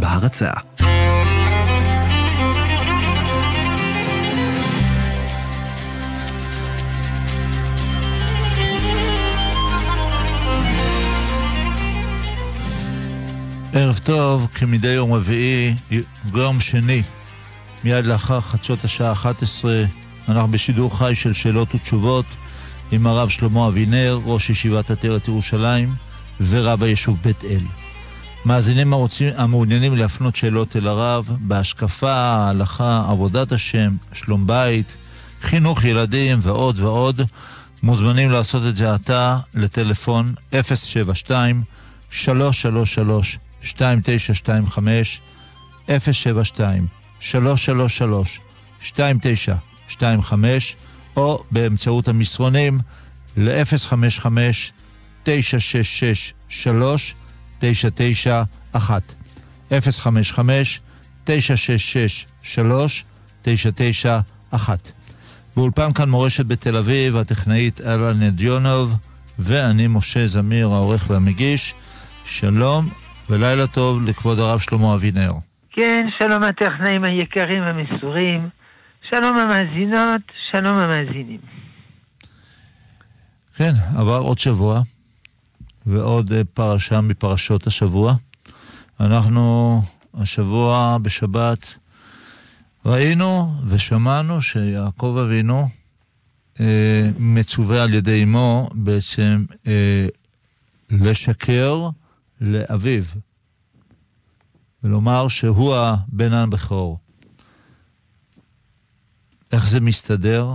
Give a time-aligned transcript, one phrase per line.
[0.00, 0.50] בהרצה.
[13.72, 15.74] ערב טוב, כמדי יום רביעי,
[16.34, 17.02] יום שני,
[17.84, 19.84] מיד לאחר חדשות השעה 11,
[20.28, 22.26] אנחנו בשידור חי של שאלות ותשובות
[22.92, 25.94] עם הרב שלמה אבינר, ראש ישיבת עטרת ירושלים
[26.40, 27.79] ורב היישוב בית אל.
[28.44, 34.96] מאזינים הרוצים, המעוניינים להפנות שאלות אל הרב בהשקפה, ההלכה, עבודת השם, שלום בית,
[35.42, 37.22] חינוך ילדים ועוד ועוד,
[37.82, 40.34] מוזמנים לעשות את זה עתה לטלפון
[40.74, 41.62] 072
[42.10, 45.20] 333 2925
[45.88, 46.86] 072
[47.20, 48.40] 333
[48.80, 50.76] 2925
[51.16, 52.78] או באמצעות המסרונים
[53.36, 54.26] ל-055
[55.22, 57.14] 966 3
[57.60, 59.14] 991
[59.70, 60.80] 055
[61.24, 63.04] 966 3
[63.42, 64.92] 991
[65.56, 68.96] באולפן כאן מורשת בתל אביב, הטכנאית אללה נדיונוב
[69.38, 71.74] ואני משה זמיר, העורך והמגיש.
[72.24, 72.88] שלום
[73.30, 75.32] ולילה טוב לכבוד הרב שלמה אבינר.
[75.72, 78.48] כן, שלום הטכנאים היקרים המסורים,
[79.10, 80.20] שלום המאזינות,
[80.52, 81.40] שלום המאזינים.
[83.56, 84.80] כן, עבר עוד שבוע,
[85.86, 88.14] ועוד אה, פרשה מפרשות השבוע.
[89.00, 89.80] אנחנו
[90.14, 91.74] השבוע בשבת
[92.86, 95.68] ראינו ושמענו שיעקב אבינו
[96.60, 100.06] אה, מצווה על ידי אמו בעצם אה,
[100.90, 101.88] לשקר
[102.40, 103.02] לאביו,
[104.84, 106.98] ולומר שהוא הבן הבכור.
[109.52, 110.46] איך זה מסתדר?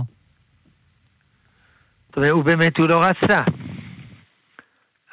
[2.16, 3.42] הוא באמת, הוא לא רצה.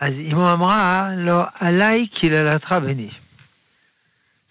[0.03, 3.09] אז אמו אמרה לו, עליי קללתך בני.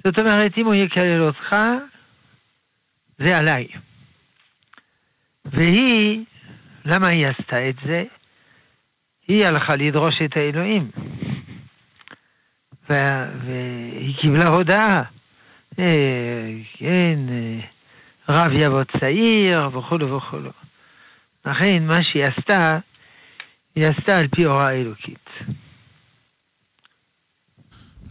[0.05, 1.57] זאת אומרת, אם הוא יקלל אותך,
[3.19, 3.67] זה עליי.
[5.45, 6.25] והיא,
[6.85, 8.05] למה היא עשתה את זה?
[9.29, 10.91] היא הלכה לדרוש את האלוהים.
[12.89, 15.03] והיא קיבלה הודעה,
[15.81, 17.61] אה, כן, אה,
[18.31, 20.51] רב יבוא צעיר וכולו וכולו.
[21.47, 22.79] לכן מה שהיא עשתה,
[23.77, 25.29] היא עשתה על פי הוראה אלוקית.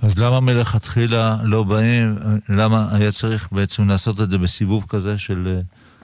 [0.04, 2.16] אז למה מלכתחילה לא באים,
[2.50, 5.48] למה היה צריך בעצם לעשות את זה בסיבוב כזה של...
[5.48, 5.62] אה,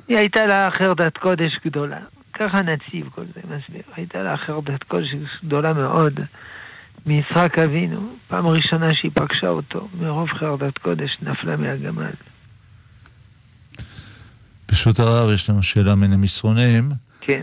[0.07, 1.99] היא הייתה לה חרדת קודש גדולה.
[2.33, 3.81] ככה נציב כל זה מסביר.
[3.95, 5.09] הייתה לה חרדת קודש
[5.45, 6.19] גדולה מאוד.
[7.05, 12.11] מיצחק אבינו, פעם ראשונה שהיא פגשה אותו, מרוב חרדת קודש נפלה מהגמל.
[14.69, 16.89] ברשות הרב, יש לנו שאלה מן המסרונים.
[17.21, 17.41] כן.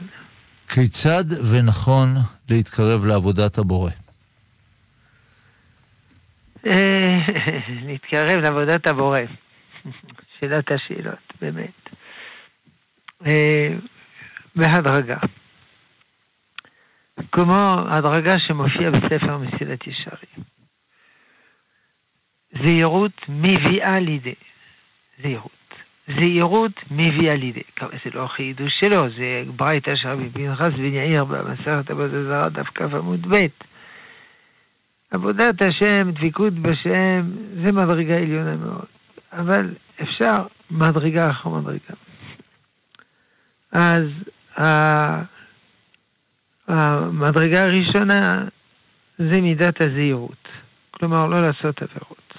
[0.69, 2.09] כיצד ונכון
[2.51, 3.91] להתקרב לעבודת הבורא?
[6.67, 7.15] אה,
[7.87, 9.19] להתקרב לעבודת הבורא.
[10.41, 11.89] שאלת השאלות, באמת.
[13.27, 13.75] אה,
[14.57, 15.19] בהדרגה.
[17.33, 20.45] כמו הדרגה שמופיעה בספר מסילת ישרים.
[22.65, 24.35] זהירות מביאה לידי.
[25.23, 25.64] זהירות.
[26.07, 27.63] זהירות מביאה לידי.
[27.81, 32.67] זה לא החידוש שלו, זה ברייתא של רבי פנחס בן יאיר במסכת עבודת זרה דף
[32.75, 33.47] כ עמוד ב'.
[35.11, 37.31] עבודת השם, דבקות בשם,
[37.65, 38.87] זה מדרגה עליונה מאוד.
[39.33, 41.95] אבל אפשר מדרגה אחר מדרגה.
[43.73, 44.05] אז
[46.69, 48.45] המדרגה הראשונה
[49.19, 50.49] זה מידת הזהירות,
[50.91, 52.35] כלומר לא לעשות עבירות.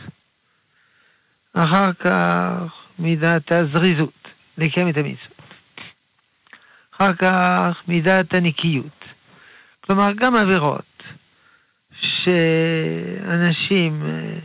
[1.53, 5.35] אחר כך מידת הזריזות, לקיים את המצוות.
[6.95, 9.05] אחר כך מידת הנקיות,
[9.87, 11.03] כלומר גם עבירות
[12.01, 12.43] שאנשים
[14.05, 14.37] אה,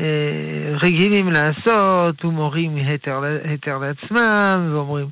[0.00, 5.08] אה, רגילים לעשות ומורים היתר, היתר לעצמם ואומרים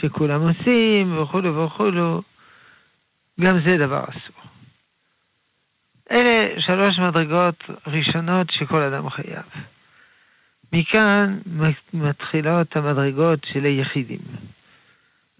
[0.00, 2.22] שכולם עושים וכולו וכולו.
[3.40, 4.42] גם זה דבר אסור.
[6.12, 9.42] אלה שלוש מדרגות ראשונות שכל אדם חייב.
[10.74, 11.38] מכאן
[11.94, 14.20] מתחילות המדרגות של היחידים.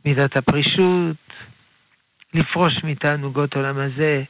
[0.05, 1.17] מידת הפרישות,
[2.35, 4.23] לפרוש מתענוגות עולם הזה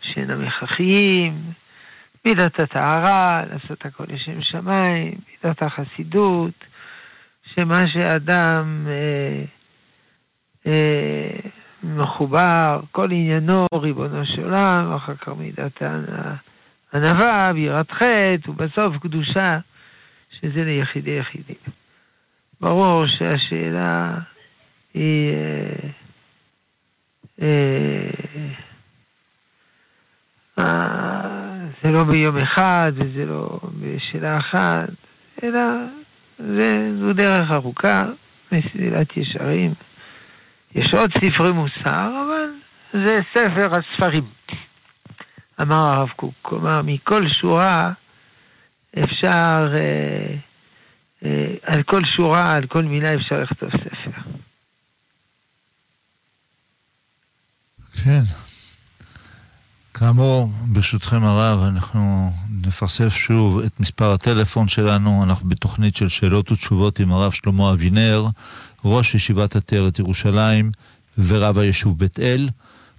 [0.00, 1.52] שאינם הכרחיים,
[2.24, 6.64] מידת הטהרה, לעשות הכל לשם שמיים, מידת החסידות,
[7.54, 9.44] שמה שאדם אה,
[10.66, 11.50] אה,
[11.82, 15.82] מחובר, כל עניינו ריבונו של עולם, אחר כך מידת
[16.94, 19.58] ענווה, בירת חטא, ובסוף קדושה,
[20.40, 21.56] שזה ליחידי יחידים.
[22.60, 24.18] ברור שהשאלה
[24.94, 25.32] היא...
[25.32, 25.88] אה,
[27.42, 28.10] אה,
[30.58, 34.88] אה, זה לא ביום אחד וזה לא בשאלה אחת,
[35.42, 35.60] אלא
[37.00, 38.04] זו דרך ארוכה,
[38.52, 39.74] מסלילת ישרים.
[40.74, 42.50] יש עוד ספרי מוסר, אבל
[42.92, 44.24] זה ספר הספרים.
[45.62, 47.92] אמר הרב קוק, כלומר, מכל שורה
[49.04, 50.36] אפשר, אה,
[51.24, 54.30] אה, על כל שורה, על כל מילה אפשר לכתוב ספר.
[58.04, 58.22] כן.
[59.94, 62.30] כאמור, ברשותכם הרב, אנחנו
[62.66, 65.24] נפרסם שוב את מספר הטלפון שלנו.
[65.24, 68.26] אנחנו בתוכנית של שאלות ותשובות עם הרב שלמה אבינר,
[68.84, 70.70] ראש ישיבת עטרת ירושלים
[71.18, 72.48] ורב היישוב בית אל.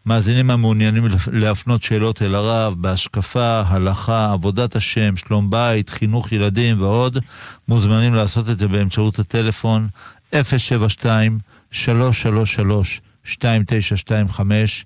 [0.07, 7.19] מאזינים המעוניינים להפנות שאלות אל הרב בהשקפה, הלכה, עבודת השם, שלום בית, חינוך ילדים ועוד,
[7.67, 9.87] מוזמנים לעשות את זה באמצעות הטלפון
[10.33, 11.39] 072
[11.71, 14.85] 333 2925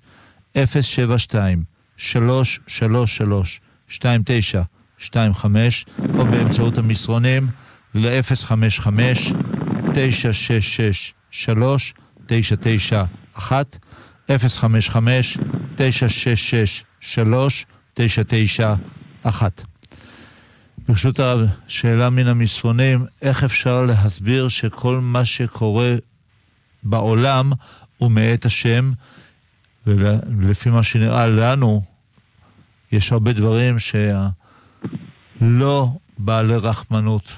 [0.56, 1.62] 072
[1.96, 3.60] 333
[3.90, 5.84] 2925
[6.18, 7.48] או באמצעות המסרונים
[7.94, 8.86] ל-055
[9.92, 11.94] 966 3
[14.26, 15.38] 991 055
[15.76, 19.62] 966 3 991
[20.88, 25.94] ברשות הרב, שאלה מן המסרונים, איך אפשר להסביר שכל מה שקורה
[26.82, 27.52] בעולם
[27.96, 28.90] הוא מאת השם,
[29.86, 31.82] ולפי מה שנראה לנו,
[32.92, 35.88] יש הרבה דברים שלא
[36.18, 37.32] בעלי רחמנות.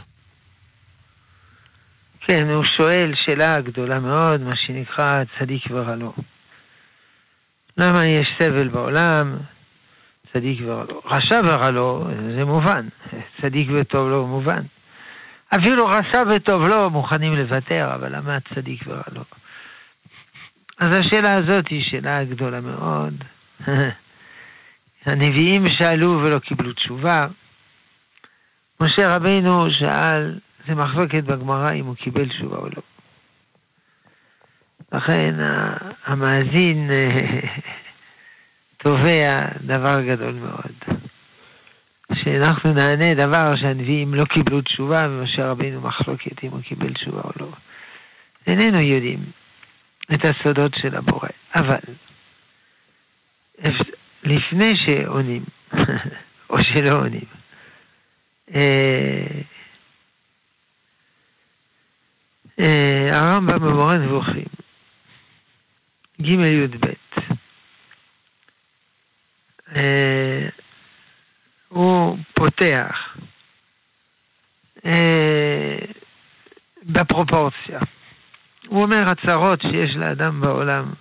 [2.20, 6.14] כן, הוא שואל שאלה גדולה מאוד, מה שנקרא צדיק ורעלו.
[7.78, 9.36] למה יש סבל בעולם?
[10.32, 11.00] צדיק ורעלו.
[11.04, 12.88] רשע ורעלו, זה מובן.
[13.40, 14.62] צדיק וטוב לא מובן.
[15.54, 19.24] אפילו רשע וטוב לא מוכנים לוותר, אבל למה צדיק ורעלו?
[20.80, 23.14] אז השאלה הזאת היא שאלה גדולה מאוד.
[25.06, 27.20] הנביאים שאלו ולא קיבלו תשובה.
[28.82, 32.93] משה רבינו שאל, זה מחלוקת בגמרא אם הוא קיבל תשובה או לא.
[34.94, 35.34] לכן
[36.04, 36.90] המאזין
[38.78, 41.00] תובע דבר גדול מאוד.
[42.14, 47.30] שאנחנו נענה דבר שהנביאים לא קיבלו תשובה ומשה רבינו מחלוקת אם הוא קיבל תשובה או
[47.40, 47.48] לא.
[48.46, 49.24] איננו יודעים
[50.14, 51.78] את הסודות של הבורא, אבל
[54.24, 55.44] לפני שעונים,
[56.50, 57.24] או שלא עונים,
[58.56, 59.40] אה,
[62.60, 64.63] אה, הרמב"ם במורה נבוכים,
[66.24, 66.86] ג' י"ב,
[69.76, 70.48] אה,
[71.68, 73.16] הוא פותח
[76.82, 77.80] בפרופורציה.
[78.66, 80.92] הוא אומר, הצרות שיש לאדם בעולם,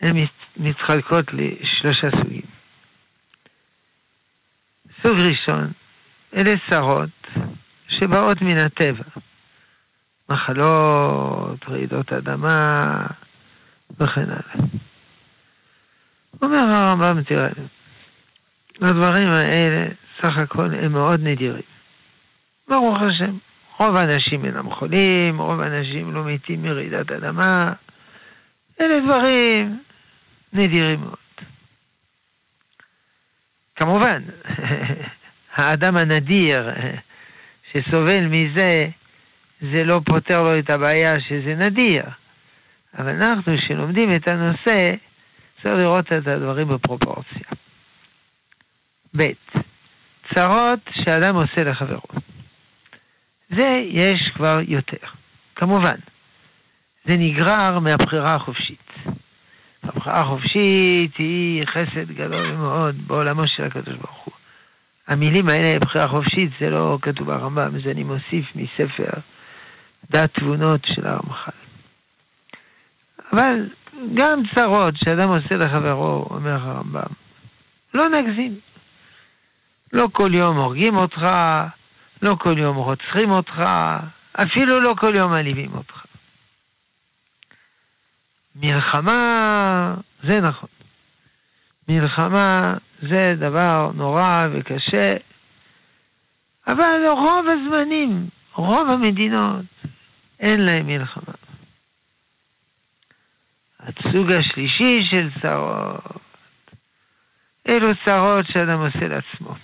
[0.00, 0.16] הן
[0.56, 2.42] מתחלקות לשלושה סוגים.
[5.02, 5.72] סוג ראשון,
[6.36, 7.26] אלה צרות
[7.88, 9.04] שבאות מן הטבע.
[10.30, 13.06] מחלות, רעידות אדמה
[14.00, 14.66] וכן הלאה.
[16.42, 17.48] אומר הרמב"ם, תראה,
[18.82, 19.86] הדברים האלה
[20.22, 21.62] סך הכל הם מאוד נדירים.
[22.68, 23.36] ברוך השם,
[23.78, 27.72] רוב האנשים אינם חולים, רוב האנשים לא מתים מרעידת אדמה.
[28.80, 29.82] אלה דברים
[30.52, 31.16] נדירים מאוד.
[33.76, 34.22] כמובן,
[35.56, 36.70] האדם הנדיר
[37.72, 38.84] שסובל מזה,
[39.60, 42.02] זה לא פותר לו את הבעיה שזה נדיר.
[42.98, 44.94] אבל אנחנו, שלומדים את הנושא,
[45.62, 47.48] צריך לראות את הדברים בפרופורציה.
[49.16, 49.22] ב.
[50.34, 52.20] צרות שאדם עושה לחברו.
[53.48, 55.06] זה יש כבר יותר.
[55.56, 55.96] כמובן,
[57.04, 58.92] זה נגרר מהבחירה החופשית.
[59.82, 64.34] הבחירה החופשית היא חסד גדול מאוד בעולמו של הקדוש ברוך הוא.
[65.08, 69.10] המילים האלה, בחירה חופשית, זה לא כתוב ברמב"ם, זה אני מוסיף מספר
[70.10, 71.67] דת תבונות של הרמח"ל.
[73.32, 73.68] אבל
[74.14, 77.12] גם צרות שאדם עושה לחברו, אומר הרמב"ם,
[77.94, 78.58] לא נגזים.
[79.92, 81.28] לא כל יום הורגים אותך,
[82.22, 83.62] לא כל יום רוצחים אותך,
[84.32, 86.04] אפילו לא כל יום מעליבים אותך.
[88.56, 89.94] מלחמה,
[90.28, 90.68] זה נכון.
[91.88, 95.14] מלחמה זה דבר נורא וקשה,
[96.66, 99.64] אבל רוב הזמנים, רוב המדינות,
[100.40, 101.37] אין להם מלחמה.
[103.80, 106.20] הסוג השלישי של צרות,
[107.68, 109.54] אלו צרות שאדם עושה לעצמו.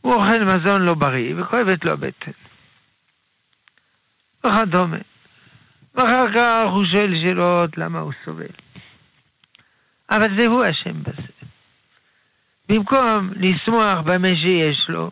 [0.00, 2.30] הוא אוכל מזון לא בריא וכואבת לו הבטן.
[4.46, 4.98] וכדומה.
[5.94, 8.46] ואחר כך הוא שואל שאלות למה הוא סובל.
[10.10, 11.32] אבל זה הוא אשם בזה.
[12.68, 15.10] במקום לשמוח במה שיש לו,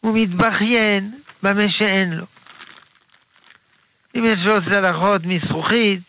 [0.00, 2.26] הוא מתבכיין במה שאין לו.
[4.16, 6.02] אם יש לו צלחות מזכוכית,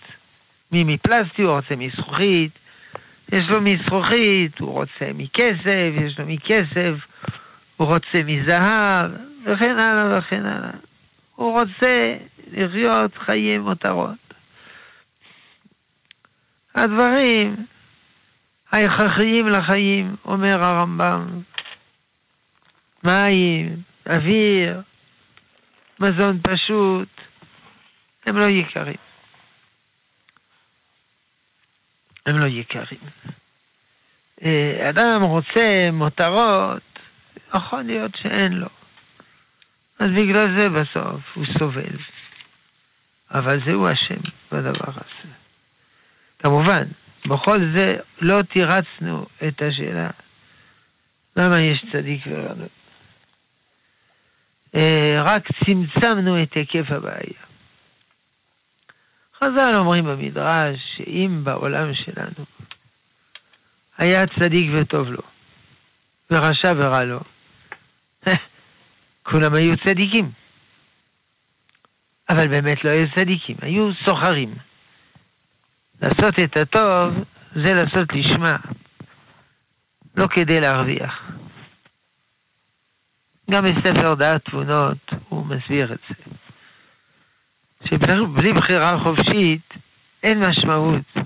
[0.72, 2.52] מפלסטי הוא רוצה מזכוכית,
[3.32, 6.94] יש לו מזכוכית, הוא רוצה מכסף, יש לו מכסף,
[7.78, 9.12] הוא רוצה מזהב,
[9.44, 10.72] וכן הלאה וכן הלאה.
[11.36, 12.16] הוא רוצה
[12.52, 14.34] לחיות חיי מותרות.
[16.76, 17.56] הדברים
[18.72, 21.28] ההכרחיים לחיים, אומר הרמב"ם,
[23.04, 23.76] מים,
[24.10, 24.82] אוויר,
[26.00, 27.08] מזון פשוט,
[28.26, 28.96] הם לא יקרים.
[32.26, 33.00] הם לא יקרים.
[34.46, 37.00] אה, אדם רוצה מותרות,
[37.56, 38.70] יכול להיות שאין לו.
[40.00, 41.98] אז בגלל זה בסוף הוא סובל.
[43.32, 45.34] אבל זהו השם בדבר הזה.
[46.40, 46.84] כמובן,
[47.26, 50.10] בכל זה לא תירצנו את השאלה
[51.38, 52.70] למה יש צדיק ורענות.
[54.76, 57.45] אה, רק צמצמנו את היקף הבעיה.
[59.46, 62.46] חז"ל אומרים במדרש שאם בעולם שלנו
[63.98, 65.22] היה צדיק וטוב לו,
[66.32, 67.20] ורשע ורע לו,
[69.24, 70.32] כולם היו צדיקים.
[72.30, 74.56] אבל באמת לא היו צדיקים, היו סוחרים.
[76.02, 77.14] לעשות את הטוב
[77.56, 78.56] זה לעשות לשמה,
[80.18, 81.32] לא כדי להרוויח.
[83.52, 86.45] גם בספר דעת תבונות הוא מסביר את זה.
[87.90, 89.74] שבלי בחירה חופשית
[90.24, 91.18] אין משמעות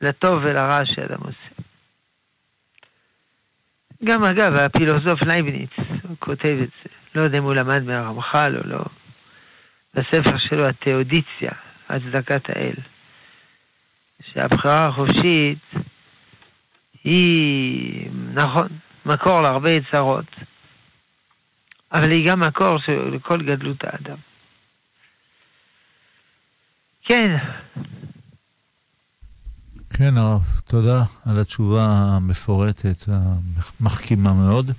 [0.00, 1.62] לטוב ולרע שאדם עושה.
[4.04, 5.70] גם אגב, הפילוסוף לייבניץ,
[6.02, 8.84] הוא כותב את זה, לא יודע אם הוא למד מהרמח"ל או לא,
[9.94, 11.52] בספר שלו, התאודיציה,
[11.88, 12.74] הצדקת האל,
[14.22, 15.58] שהבחירה החופשית
[17.04, 18.68] היא, נכון,
[19.06, 20.36] מקור להרבה צרות,
[21.92, 22.76] אבל היא גם מקור
[23.12, 24.16] לכל גדלות האדם.
[27.04, 27.36] כן.
[29.96, 34.70] כן, הרב, תודה על התשובה המפורטת, המחכימה מאוד.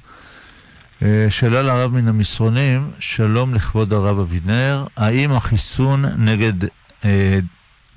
[1.03, 6.63] אה, שאלה לרב מן המסרונים, שלום לכבוד הרב אבינר, האם החיסון נגד,
[7.06, 7.38] אה,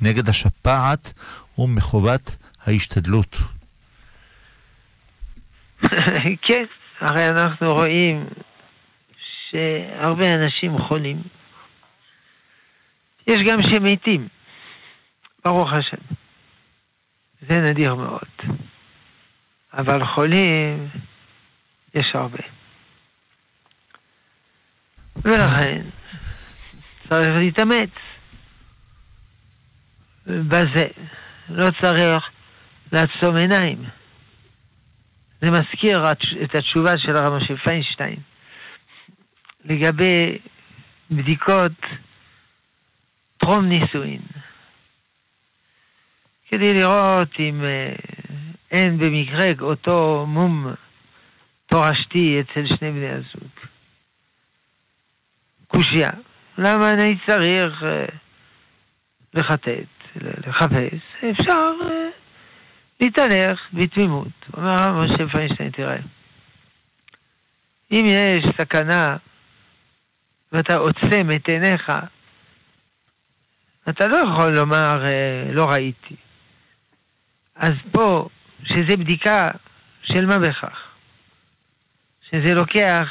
[0.02, 1.12] נגד השפעת
[1.54, 3.37] הוא מחובת ההשתדלות?
[6.47, 6.64] כן,
[7.00, 8.26] הרי אנחנו רואים
[9.50, 11.36] שהרבה אנשים חולים.
[13.26, 14.28] יש גם שמתים,
[15.45, 16.14] ברוך השם.
[17.40, 18.56] זה נדיר מאוד.
[19.73, 20.88] אבל חולים
[21.95, 22.42] יש הרבה.
[25.16, 25.83] ולכן
[27.09, 27.90] צריך להתאמץ
[30.26, 30.87] בזה.
[31.49, 32.25] לא צריך
[32.92, 33.85] לעצום עיניים.
[35.40, 36.12] זה מזכיר
[36.45, 38.16] את התשובה של הרב משה פיינשטיין
[39.64, 40.38] לגבי
[41.11, 41.73] בדיקות
[43.47, 44.21] טרום נישואין.
[46.49, 47.93] כדי לראות אם אה,
[48.71, 50.75] אין במקרה אותו מום
[51.67, 53.50] תורשתי אצל שני בני הזוג.
[55.67, 56.11] קושייה.
[56.59, 58.05] למה אני צריך אה,
[59.35, 61.00] לחטט, לחפש?
[61.31, 62.09] אפשר אה,
[63.00, 64.33] להתהלך בתמימות.
[64.57, 65.97] אומר הרב משה פיינשטיין, תראה,
[67.93, 69.17] אם יש סכנה
[70.53, 71.93] ואתה עוצם את עיניך,
[73.88, 75.05] אתה לא יכול לומר
[75.52, 76.16] לא ראיתי.
[77.55, 78.28] אז פה,
[78.64, 79.49] שזה בדיקה
[80.02, 80.78] של מה בכך,
[82.23, 83.09] שזה לוקח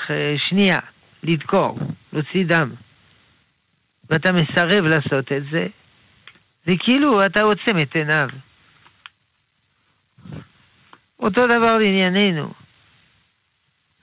[0.50, 0.80] שנייה
[1.24, 1.80] לדקור,
[2.14, 2.72] להוציא דם,
[4.10, 5.68] ואתה מסרב לעשות את זה,
[6.66, 8.28] זה כאילו אתה עוצם את עיניו.
[11.20, 12.54] אותו דבר לענייננו.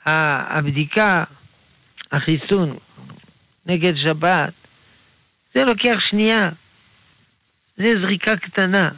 [0.07, 1.15] הבדיקה,
[2.13, 2.77] החיסון
[3.67, 4.53] נגד שבת,
[5.55, 6.43] זה לוקח שנייה.
[7.77, 8.89] זה זריקה קטנה.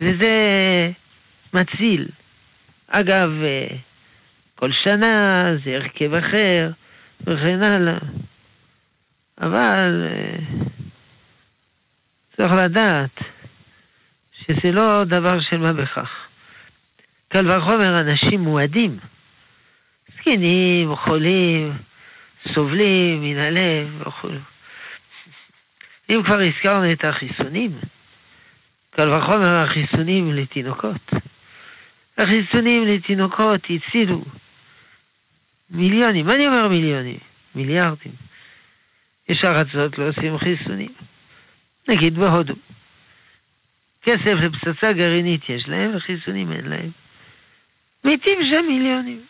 [0.00, 0.90] וזה
[1.54, 2.08] מציל.
[2.88, 3.28] אגב,
[4.54, 6.70] כל שנה זה הרכב אחר,
[7.20, 7.98] וכן הלאה.
[9.40, 10.06] אבל
[12.36, 13.20] צריך לדעת
[14.32, 16.10] שזה לא דבר של מה בכך.
[17.28, 18.98] קל וחומר אנשים מועדים,
[20.16, 21.72] זקנים, חולים,
[22.54, 24.53] סובלים מן הלב וכו'.
[26.10, 27.78] אם כבר הזכרנו את החיסונים,
[28.90, 31.10] קל וחומר החיסונים לתינוקות.
[32.18, 34.24] החיסונים לתינוקות הצילו
[35.70, 37.18] מיליונים, מה אני אומר מיליונים?
[37.54, 38.12] מיליארדים.
[39.28, 40.92] יש ארצות לא עושים חיסונים.
[41.88, 42.54] נגיד בהודו.
[44.02, 46.90] כסף לפצצה גרעינית יש להם, וחיסונים אין להם.
[48.04, 49.20] מתים שם מיליונים.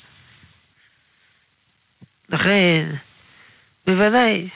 [2.28, 2.90] לכן,
[3.86, 4.48] בוודאי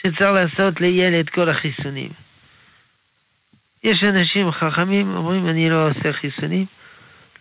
[0.00, 2.10] שצריך לעשות לילד כל החיסונים.
[3.84, 6.66] יש אנשים חכמים אומרים, אני לא עושה חיסונים,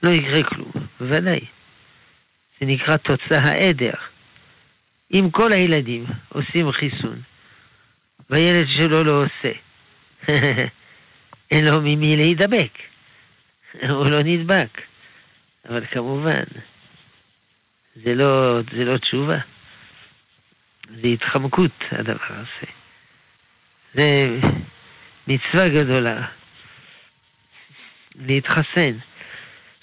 [0.04, 0.72] לא יקרה כלום.
[1.00, 1.40] בוודאי.
[2.60, 3.94] זה נקרא תוצאה העדר.
[5.14, 7.22] אם כל הילדים עושים חיסון,
[8.30, 9.52] והילד שלו לא עושה,
[11.52, 12.72] אין לו ממי להידבק.
[13.92, 14.82] הוא לא נדבק.
[15.70, 16.44] אבל כמובן,
[17.96, 19.38] זה לא, זה לא תשובה.
[20.90, 22.72] זה התחמקות, הדבר הזה.
[23.94, 24.28] זה
[25.28, 26.28] מצווה גדולה.
[28.16, 28.98] להתחסן.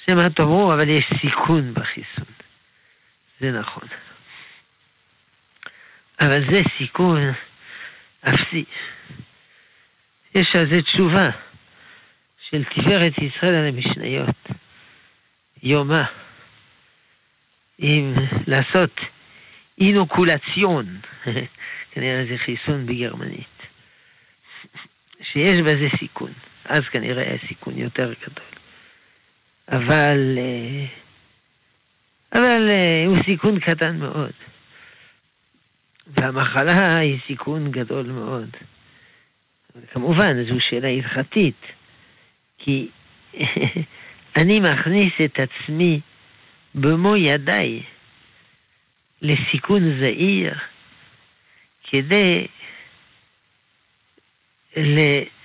[0.06, 2.24] שמא תאמרו, אבל יש סיכון בחיסון.
[3.40, 3.88] זה נכון.
[6.20, 7.32] אבל זה סיכון
[8.20, 8.64] אפסי.
[10.34, 11.26] יש על זה תשובה
[12.50, 14.36] של תפארת ישראל על המשניות.
[15.62, 16.02] יומה,
[17.78, 18.14] עם
[18.46, 19.00] לעשות
[19.80, 21.00] אינוקולציון,
[21.92, 23.56] כנראה זה חיסון בגרמנית,
[25.32, 26.32] שיש בזה סיכון.
[26.64, 28.44] אז כנראה היה סיכון יותר גדול.
[29.72, 30.86] אבל, אה,
[32.32, 34.32] אבל אה, הוא סיכון קטן מאוד.
[36.06, 38.48] והמחלה היא סיכון גדול מאוד.
[39.94, 41.66] כמובן, זו שאלה הלכתית,
[42.58, 42.88] כי
[44.40, 46.00] אני מכניס את עצמי
[46.74, 47.82] במו ידיי
[49.22, 50.54] לסיכון זעיר
[51.90, 52.46] כדי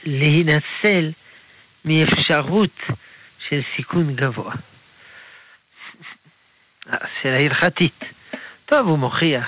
[0.04, 1.12] להינצל
[1.86, 2.80] מאפשרות
[3.50, 4.54] של סיכון גבוה.
[7.22, 8.00] שאלה הלכתית.
[8.66, 9.48] טוב, הוא מוכיח,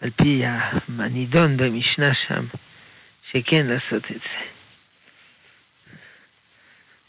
[0.00, 0.42] על פי
[0.98, 2.44] הנידון במשנה שם,
[3.30, 4.52] שכן לעשות את זה.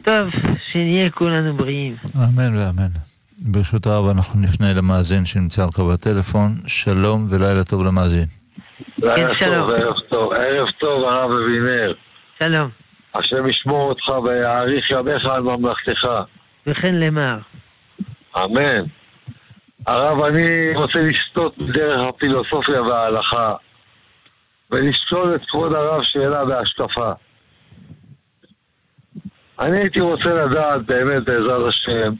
[0.03, 0.29] טוב,
[0.71, 1.93] שנהיה כולנו בריאים.
[2.15, 3.12] אמן ואמן.
[3.39, 6.55] ברשות הרב אנחנו נפנה למאזין שנמצא לך בטלפון.
[6.67, 8.25] שלום ולילה טוב למאזין.
[9.01, 9.69] כן, שלום.
[9.69, 11.93] ערב טוב, ערב טוב, הרב אבינר.
[12.43, 12.69] שלום.
[13.15, 16.07] השם ישמור אותך ויאריך ימיך על ממלכתך.
[16.67, 17.37] וכן למר.
[18.37, 18.83] אמן.
[19.87, 23.53] הרב, אני רוצה לסטות דרך הפילוסופיה וההלכה
[24.71, 27.11] ולשאול את כבוד הרב שאלה בהשקפה.
[29.59, 32.13] אני הייתי רוצה לדעת באמת, בעזרת השם,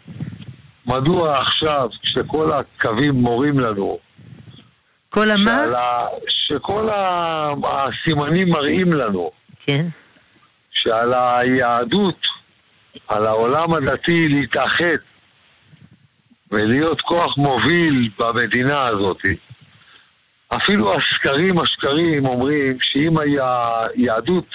[0.88, 4.00] מדוע עכשיו, כשכל הקווים מורים לנו,
[5.10, 5.66] כל המה?
[6.28, 6.90] שכל
[7.64, 9.32] הסימנים מראים לנו,
[9.66, 9.86] כן.
[10.72, 12.28] שעל היהדות,
[13.08, 14.98] על העולם הדתי להתאחד
[16.52, 19.22] ולהיות כוח מוביל במדינה הזאת.
[20.56, 24.46] אפילו הסקרים השקרים אומרים שאם היהדות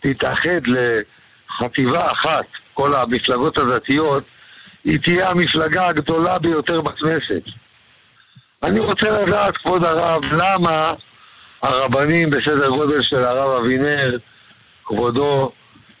[0.00, 4.24] תתאחד לחטיבה אחת, כל המפלגות הדתיות,
[4.84, 7.42] היא תהיה המפלגה הגדולה ביותר בכנסת.
[8.62, 10.92] אני רוצה לדעת, כבוד הרב, למה
[11.62, 14.16] הרבנים בסדר גודל של הרב אבינר,
[14.84, 15.52] כבודו,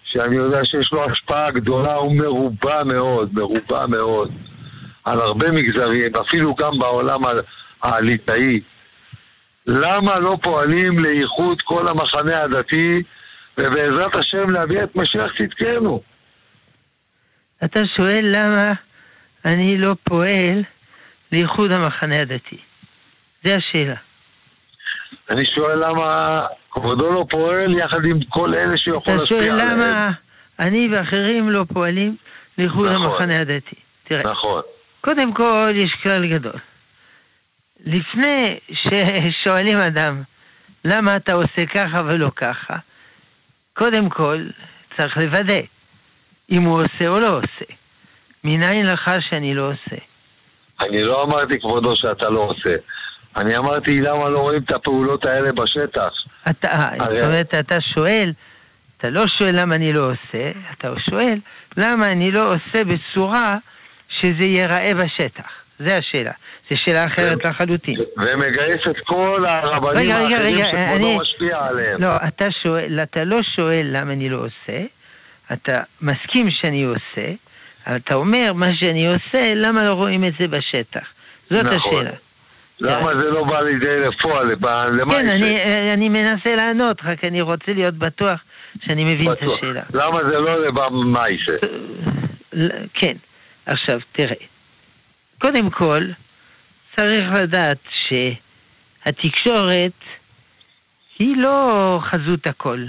[0.04, 4.30] שאני יודע שיש לו השפעה גדולה ומרובה מאוד, מרובה מאוד,
[5.04, 7.20] על הרבה מגזרים, אפילו גם בעולם
[7.82, 8.60] הליטאי.
[9.66, 13.02] למה לא פועלים לאיחוד כל המחנה הדתי
[13.58, 16.02] ובעזרת השם להביא את משיח צדקנו?
[17.64, 18.72] אתה שואל למה
[19.44, 20.62] אני לא פועל
[21.32, 22.58] לאיחוד המחנה הדתי.
[23.42, 23.94] זה השאלה.
[25.30, 29.58] אני שואל למה כבודו לא פועל יחד עם כל אלה שיכול אתה להשפיע עליהם.
[29.58, 30.10] שואל למה
[30.58, 32.12] אני ואחרים לא פועלים
[32.58, 33.06] לאיחוד נכון.
[33.06, 33.76] המחנה הדתי.
[34.04, 34.62] תראה, נכון.
[35.00, 36.58] קודם כל יש כלל גדול.
[37.84, 40.22] לפני ששואלים אדם
[40.84, 42.76] למה אתה עושה ככה ולא ככה,
[43.72, 44.46] קודם כל
[44.96, 45.60] צריך לוודא
[46.52, 47.72] אם הוא עושה או לא עושה.
[48.44, 49.96] מניין לך שאני לא עושה?
[50.80, 52.74] אני לא אמרתי כבודו שאתה לא עושה.
[53.36, 56.08] אני אמרתי למה לא רואים את הפעולות האלה בשטח.
[56.50, 58.32] אתה, זאת הרי- אומרת, אתה שואל,
[58.96, 61.38] אתה לא שואל למה אני לא עושה, אתה שואל
[61.76, 63.54] למה אני לא עושה בצורה
[64.20, 65.44] שזה ייראה בשטח.
[65.86, 66.32] זה השאלה.
[66.70, 67.94] זו שאלה אחרת לחלוטין.
[68.16, 72.02] ומגייס את כל הרבנים רגע, האחרים רגע, שכבודו אני- משפיע עליהם.
[72.02, 74.78] לא, אתה שואל, אתה לא שואל למה אני לא עושה,
[75.52, 77.32] אתה מסכים שאני עושה,
[77.86, 81.06] אבל אתה אומר מה שאני עושה, למה לא רואים את זה בשטח?
[81.50, 81.96] זאת נכון.
[81.96, 82.16] השאלה.
[82.80, 84.50] למה זה לא בא לידי לפועל?
[85.00, 88.40] למה כן, אני, אני מנסה לענות, רק אני רוצה להיות בטוח
[88.86, 89.58] שאני מבין את בטוח.
[89.58, 89.82] השאלה.
[89.94, 91.52] למה זה לא לבא מייסה?
[92.52, 93.16] ל- כן.
[93.66, 94.34] עכשיו, תראה.
[95.38, 96.00] קודם כל,
[96.96, 97.78] צריך לדעת
[99.04, 99.92] שהתקשורת
[101.18, 102.84] היא לא חזות הכל.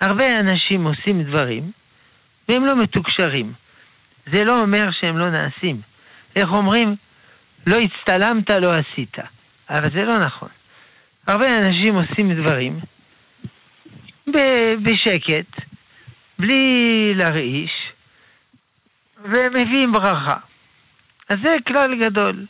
[0.00, 1.70] הרבה אנשים עושים דברים
[2.48, 3.52] והם לא מתוקשרים.
[4.26, 5.80] זה לא אומר שהם לא נעשים.
[6.36, 6.96] איך אומרים?
[7.66, 9.16] לא הצטלמת, לא עשית.
[9.70, 10.48] אבל זה לא נכון.
[11.26, 12.80] הרבה אנשים עושים דברים
[14.82, 15.64] בשקט,
[16.38, 17.72] בלי להרעיש,
[19.24, 20.36] ומביאים ברכה.
[21.28, 22.46] אז זה כלל גדול.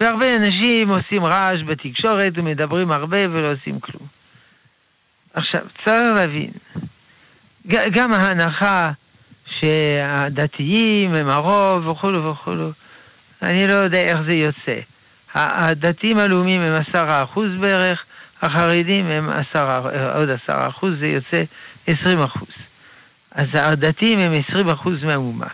[0.00, 4.06] והרבה אנשים עושים רעש בתקשורת ומדברים הרבה ולא עושים כלום.
[5.34, 6.50] עכשיו, צריך להבין,
[7.66, 8.90] גם ההנחה
[9.46, 12.70] שהדתיים הם הרוב וכולו וכולו,
[13.42, 14.80] אני לא יודע איך זה יוצא.
[15.34, 18.04] הדתיים הלאומיים הם עשרה אחוז בערך,
[18.42, 19.78] החרדים הם עשרה,
[20.14, 21.42] עוד עשרה אחוז, זה יוצא
[21.86, 22.48] עשרים אחוז.
[23.32, 25.46] אז הדתיים הם עשרים אחוז מהאומה.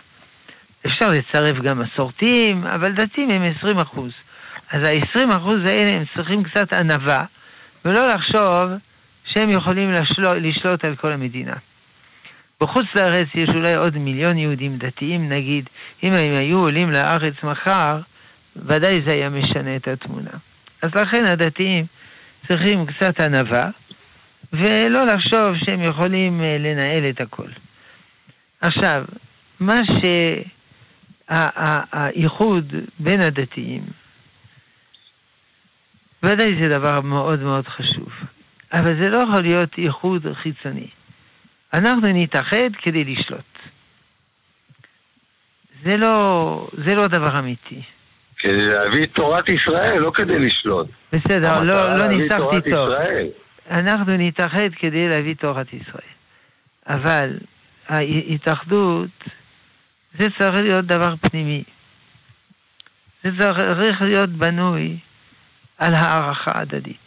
[0.87, 4.11] אפשר לצרף גם מסורתיים, אבל דתיים הם עשרים אחוז.
[4.71, 7.23] אז ה-20% האלה הם צריכים קצת ענווה,
[7.85, 8.69] ולא לחשוב
[9.33, 11.53] שהם יכולים לשלוט, לשלוט על כל המדינה.
[12.61, 15.69] בחוץ לארץ יש אולי עוד מיליון יהודים דתיים, נגיד,
[16.03, 17.99] אם הם היו עולים לארץ מחר,
[18.55, 20.31] ודאי זה היה משנה את התמונה.
[20.81, 21.85] אז לכן הדתיים
[22.47, 23.69] צריכים קצת ענווה,
[24.53, 27.47] ולא לחשוב שהם יכולים אה, לנהל את הכל.
[28.61, 29.05] עכשיו,
[29.59, 29.81] מה
[31.29, 33.81] שהאיחוד בין הדתיים
[36.23, 38.09] ודאי זה דבר מאוד מאוד חשוב,
[38.73, 40.87] אבל זה לא יכול להיות איחוד חיצוני.
[41.73, 43.51] אנחנו נתאחד כדי לשלוט.
[45.83, 47.81] זה לא, זה לא דבר אמיתי.
[48.37, 50.87] כדי להביא את תורת ישראל, לא כדי לשלוט.
[51.11, 52.89] בסדר, לא, לא ניסחתי טוב.
[52.89, 53.27] ישראל.
[53.71, 56.11] אנחנו נתאחד כדי להביא תורת ישראל.
[56.87, 57.37] אבל
[57.89, 59.09] ההתאחדות,
[60.17, 61.63] זה צריך להיות דבר פנימי.
[63.23, 64.97] זה צריך להיות בנוי
[65.77, 67.00] על הערכה הדדית.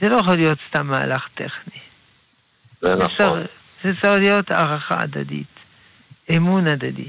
[0.00, 1.80] זה לא יכול להיות סתם מהלך טכני.
[2.80, 3.42] זה נכון.
[3.82, 5.60] זה צריך להיות הערכה הדדית,
[6.36, 7.08] אמון הדדי.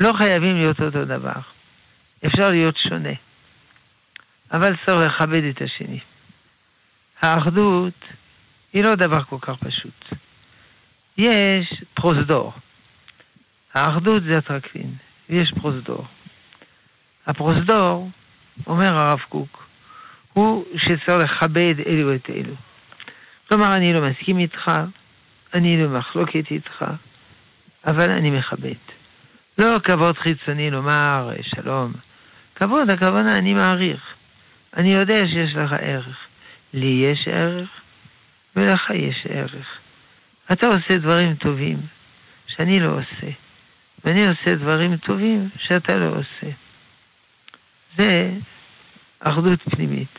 [0.00, 1.40] לא חייבים להיות אותו דבר.
[2.26, 3.12] אפשר להיות שונה.
[4.52, 6.00] אבל צריך לכבד את השני.
[7.22, 7.94] האחדות
[8.72, 10.04] היא לא דבר כל כך פשוט.
[11.18, 12.52] יש פרוזדור.
[13.74, 14.94] האחדות זה הטרקלין,
[15.30, 16.06] ויש פרוזדור.
[17.26, 18.10] הפרוזדור
[18.66, 19.63] אומר הרב קוק,
[20.34, 22.54] הוא שצריך לכבד אלו את אלו.
[23.48, 24.70] כלומר, אני לא מסכים איתך,
[25.54, 26.84] אני לא מחלוקת איתך,
[27.86, 28.74] אבל אני מכבד.
[29.58, 31.92] לא כבוד חיצוני לומר שלום.
[32.54, 34.14] כבוד, הכוונה, אני מעריך.
[34.76, 36.16] אני יודע שיש לך ערך.
[36.74, 37.68] לי יש ערך,
[38.56, 39.78] ולך יש ערך.
[40.52, 41.76] אתה עושה דברים טובים
[42.46, 43.32] שאני לא עושה,
[44.04, 46.52] ואני עושה דברים טובים שאתה לא עושה.
[47.96, 48.30] זה
[49.24, 50.18] אחדות פנימית.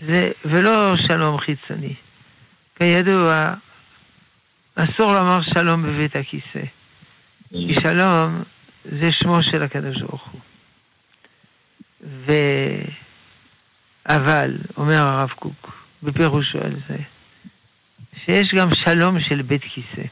[0.00, 1.94] זה, ולא שלום חיצוני.
[2.76, 3.54] כידוע,
[4.74, 6.64] אסור לומר שלום בבית הכיסא.
[7.52, 8.42] כי שלום
[8.84, 10.40] זה שמו של הקדוש ברוך הוא.
[12.26, 12.32] ו...
[14.06, 16.96] אבל, אומר הרב קוק, בפירושו על זה,
[18.24, 20.06] שיש גם שלום של בית כיסא.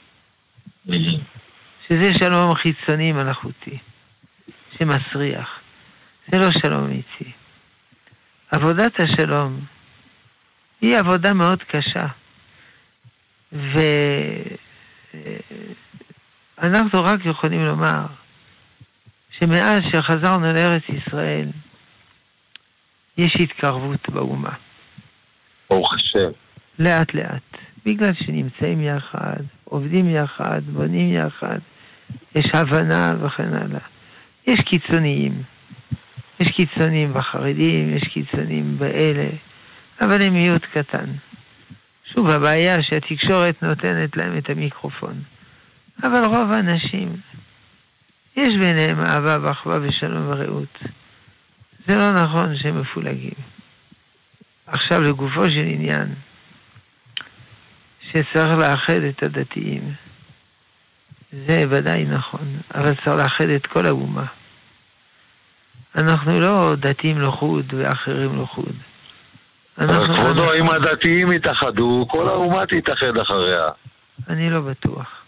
[1.88, 3.78] שזה שלום חיצוני מלאכותי,
[4.78, 5.60] שמסריח.
[6.28, 7.41] זה לא שלום אמיתי.
[8.52, 9.60] עבודת השלום
[10.80, 12.06] היא עבודה מאוד קשה.
[16.58, 18.06] ואנחנו רק יכולים לומר
[19.38, 21.48] שמאז שחזרנו לארץ ישראל,
[23.18, 24.54] יש התקרבות באומה.
[25.70, 26.30] ברוך השם.
[26.78, 27.42] לאט לאט.
[27.86, 31.58] בגלל שנמצאים יחד, עובדים יחד, בונים יחד,
[32.34, 33.80] יש הבנה וכן הלאה.
[34.46, 35.42] יש קיצוניים,
[36.42, 39.28] יש קיצונים בחרדים, יש קיצונים באלה,
[40.00, 41.04] אבל הם מיעוט קטן.
[42.14, 45.22] שוב, הבעיה שהתקשורת נותנת להם את המיקרופון.
[46.02, 47.08] אבל רוב האנשים,
[48.36, 50.78] יש ביניהם אהבה ואחווה ושלום ורעות.
[51.86, 53.38] זה לא נכון שהם מפולגים.
[54.66, 56.06] עכשיו לגופו של עניין,
[58.00, 59.82] שצריך לאחד את הדתיים.
[61.32, 64.24] זה ודאי נכון, אבל צריך לאחד את כל האומה.
[65.96, 68.72] אנחנו לא דתיים לחוד ואחרים לחוד.
[69.78, 73.64] אבל כבודו, אם הדתיים יתאחדו, כל האומה תתאחד אחריה.
[74.28, 75.22] אני לא בטוח.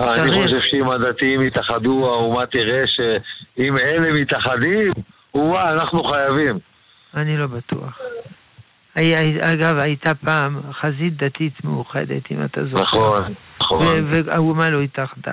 [0.00, 4.92] אה, אני חושב שאם הדתיים יתאחדו, האומה תראה שאם אלה מתאחדים,
[5.34, 6.58] וואה, אנחנו חייבים.
[7.16, 7.98] אני לא בטוח.
[9.40, 12.80] אגב, הייתה פעם חזית דתית מאוחדת, אם אתה זוכר.
[12.82, 13.86] נכון, נכון.
[14.12, 15.32] והאומה לא התאחדה.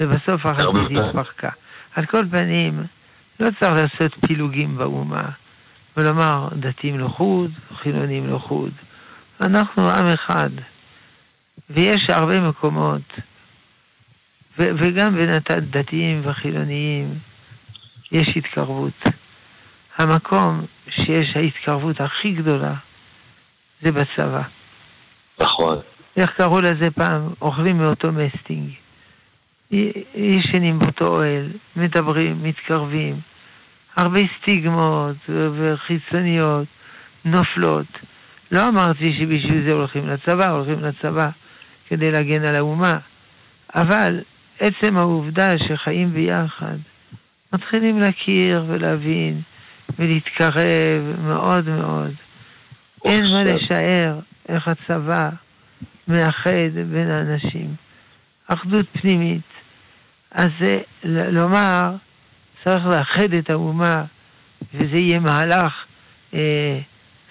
[0.00, 1.48] ובסוף החזית התפרקה.
[1.94, 2.84] על כל פנים,
[3.40, 5.28] לא צריך לעשות פילוגים באומה
[5.96, 7.50] ולומר דתיים לחוד,
[7.82, 8.70] חילונים לחוד.
[9.40, 10.50] אנחנו עם אחד,
[11.70, 13.02] ויש הרבה מקומות,
[14.58, 17.14] ו- וגם בין הדתיים והחילוניים
[18.12, 19.02] יש התקרבות.
[19.98, 22.74] המקום שיש ההתקרבות הכי גדולה
[23.82, 24.42] זה בצבא.
[25.38, 25.78] נכון.
[26.16, 27.28] איך קראו לזה פעם?
[27.40, 28.70] אוכלים מאותו מסטינג.
[30.14, 33.16] ישנים באותו אוהל, מדברים, מתקרבים.
[33.96, 36.66] הרבה סטיגמות וחיצוניות
[37.24, 37.86] נופלות.
[38.52, 41.28] לא אמרתי שבשביל זה הולכים לצבא, הולכים לצבא
[41.88, 42.98] כדי להגן על האומה,
[43.74, 44.20] אבל
[44.60, 46.76] עצם העובדה שחיים ביחד,
[47.52, 49.40] מתחילים להכיר ולהבין
[49.98, 52.10] ולהתקרב מאוד מאוד.
[53.04, 55.30] אין מה לשער איך הצבא
[56.08, 57.74] מאחד בין האנשים.
[58.46, 59.55] אחדות פנימית.
[60.36, 60.80] אז זה
[61.30, 61.90] לומר,
[62.64, 64.04] צריך לאחד את האומה,
[64.74, 65.84] וזה יהיה מהלך
[66.34, 66.78] אה,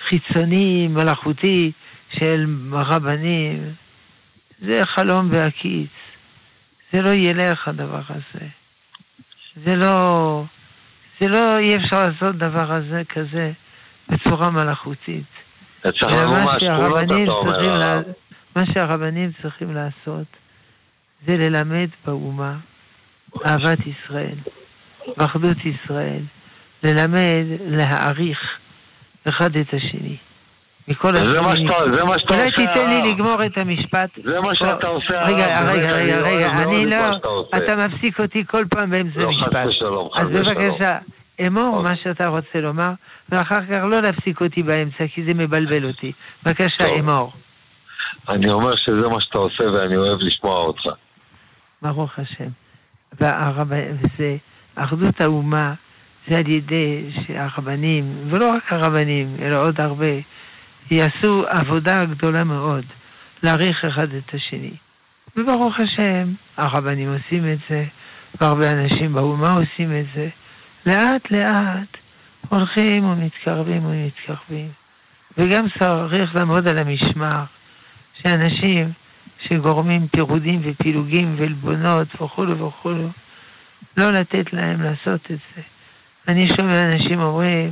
[0.08, 1.72] חיצוני, מלאכותי,
[2.20, 3.64] של רבנים.
[4.60, 5.90] זה חלום בהקיץ.
[6.92, 8.46] זה לא ילך הדבר הזה.
[9.56, 10.44] זה לא,
[11.20, 13.52] זה לא, אי אפשר לעשות דבר הזה כזה
[14.10, 15.24] בצורה מלאכותית.
[17.78, 18.00] לה,
[18.56, 20.28] מה שהרבנים צריכים לעשות
[21.26, 22.56] זה ללמד באומה
[23.46, 24.36] אהבת ישראל,
[25.18, 26.22] ואחדות ישראל,
[26.84, 28.58] ללמד, להעריך
[29.30, 30.18] אחד את השני.
[30.88, 32.36] מכל זה מה שאתה עושה.
[32.36, 34.10] אולי תיתן לי לגמור את המשפט.
[34.24, 35.24] זה מה שאתה עושה.
[35.24, 37.12] רגע, רגע, רגע, רגע, אני לא...
[37.58, 39.56] אתה מפסיק אותי כל פעם באמצע לא, משפט.
[39.56, 40.30] חס ושלום, חס אז.
[40.30, 40.98] בבקשה,
[41.48, 41.92] אמור אוקיי.
[41.92, 42.92] מה שאתה רוצה לומר,
[43.30, 46.12] ואחר כך לא להפסיק אותי באמצע, כי זה מבלבל אותי.
[46.44, 46.96] בבקשה.
[47.00, 47.34] אמור.
[48.30, 50.84] אני אומר שזה מה שאתה עושה ואני אוהב לשמוע אותך.
[51.82, 52.50] ברוך השם.
[53.20, 54.38] וזה,
[54.76, 55.74] אחדות האומה,
[56.28, 60.06] זה על ידי שהרבנים, ולא רק הרבנים, אלא עוד הרבה,
[60.92, 62.84] יעשו עבודה גדולה מאוד
[63.44, 64.72] להעריך אחד את השני.
[65.38, 67.86] וברוך השם, הרבנים עושים את זה,
[68.42, 70.30] והרבה אנשים באומה עושים את זה.
[70.86, 71.98] לאט לאט
[72.50, 74.70] הולכים ומתקרבים ומתקרבים.
[75.38, 77.44] וגם צריך לעמוד על המשמר,
[78.22, 78.92] שאנשים
[79.50, 83.10] שגורמים פירודים ופילוגים ועלבונות וכולו וכולו,
[83.98, 85.62] לא לתת להם לעשות את זה.
[86.28, 87.72] אני שומע אנשים אומרים,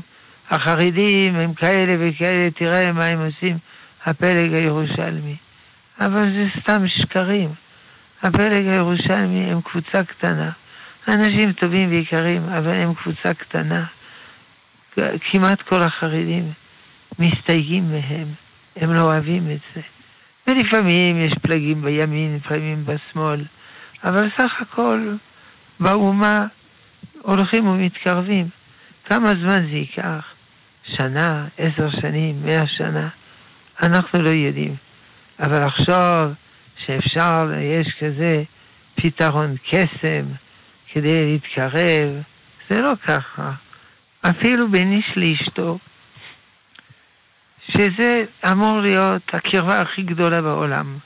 [0.49, 3.57] החרדים הם כאלה וכאלה, תראה מה הם עושים,
[4.05, 5.35] הפלג הירושלמי.
[5.99, 7.49] אבל זה סתם שקרים.
[8.23, 10.51] הפלג הירושלמי הם קבוצה קטנה.
[11.07, 13.85] אנשים טובים ויקרים, אבל הם קבוצה קטנה.
[15.31, 16.51] כמעט כל החרדים
[17.19, 18.27] מסתייגים מהם,
[18.75, 19.81] הם לא אוהבים את זה.
[20.47, 23.43] ולפעמים יש פלגים בימין, לפעמים בשמאל,
[24.03, 25.15] אבל סך הכל
[25.79, 26.47] באומה
[27.21, 28.47] הולכים ומתקרבים.
[29.05, 30.25] כמה זמן זה ייקח?
[30.83, 33.09] שנה, עשר שנים, מאה שנה?
[33.83, 34.75] אנחנו לא יודעים.
[35.39, 36.33] אבל לחשוב
[36.85, 38.43] שאפשר, יש כזה
[38.95, 40.25] פתרון קסם
[40.91, 42.21] כדי להתקרב,
[42.69, 43.51] זה לא ככה.
[44.21, 45.77] אפילו בין איש לאשתו,
[47.71, 50.97] שזה אמור להיות הקרבה הכי גדולה בעולם.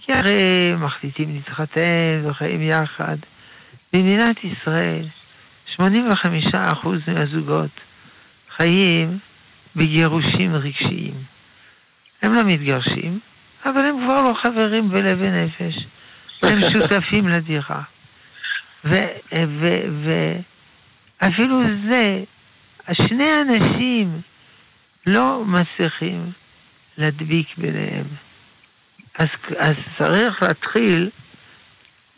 [0.00, 3.16] כי הרי מחליטים להתחתן וחיים יחד.
[3.92, 5.04] במדינת ישראל,
[5.76, 5.80] 85%
[7.06, 7.70] מהזוגות
[8.56, 9.18] חיים
[9.76, 11.14] בגירושים רגשיים.
[12.22, 13.18] הם לא מתגרשים,
[13.64, 15.86] אבל הם כבר לא חברים בלב ונפש.
[16.42, 17.82] הם שותפים לדירה.
[21.20, 22.22] ואפילו זה,
[22.92, 24.20] שני אנשים
[25.06, 26.32] לא מצליחים
[26.98, 28.04] להדביק ביניהם.
[29.18, 31.10] אז, אז צריך להתחיל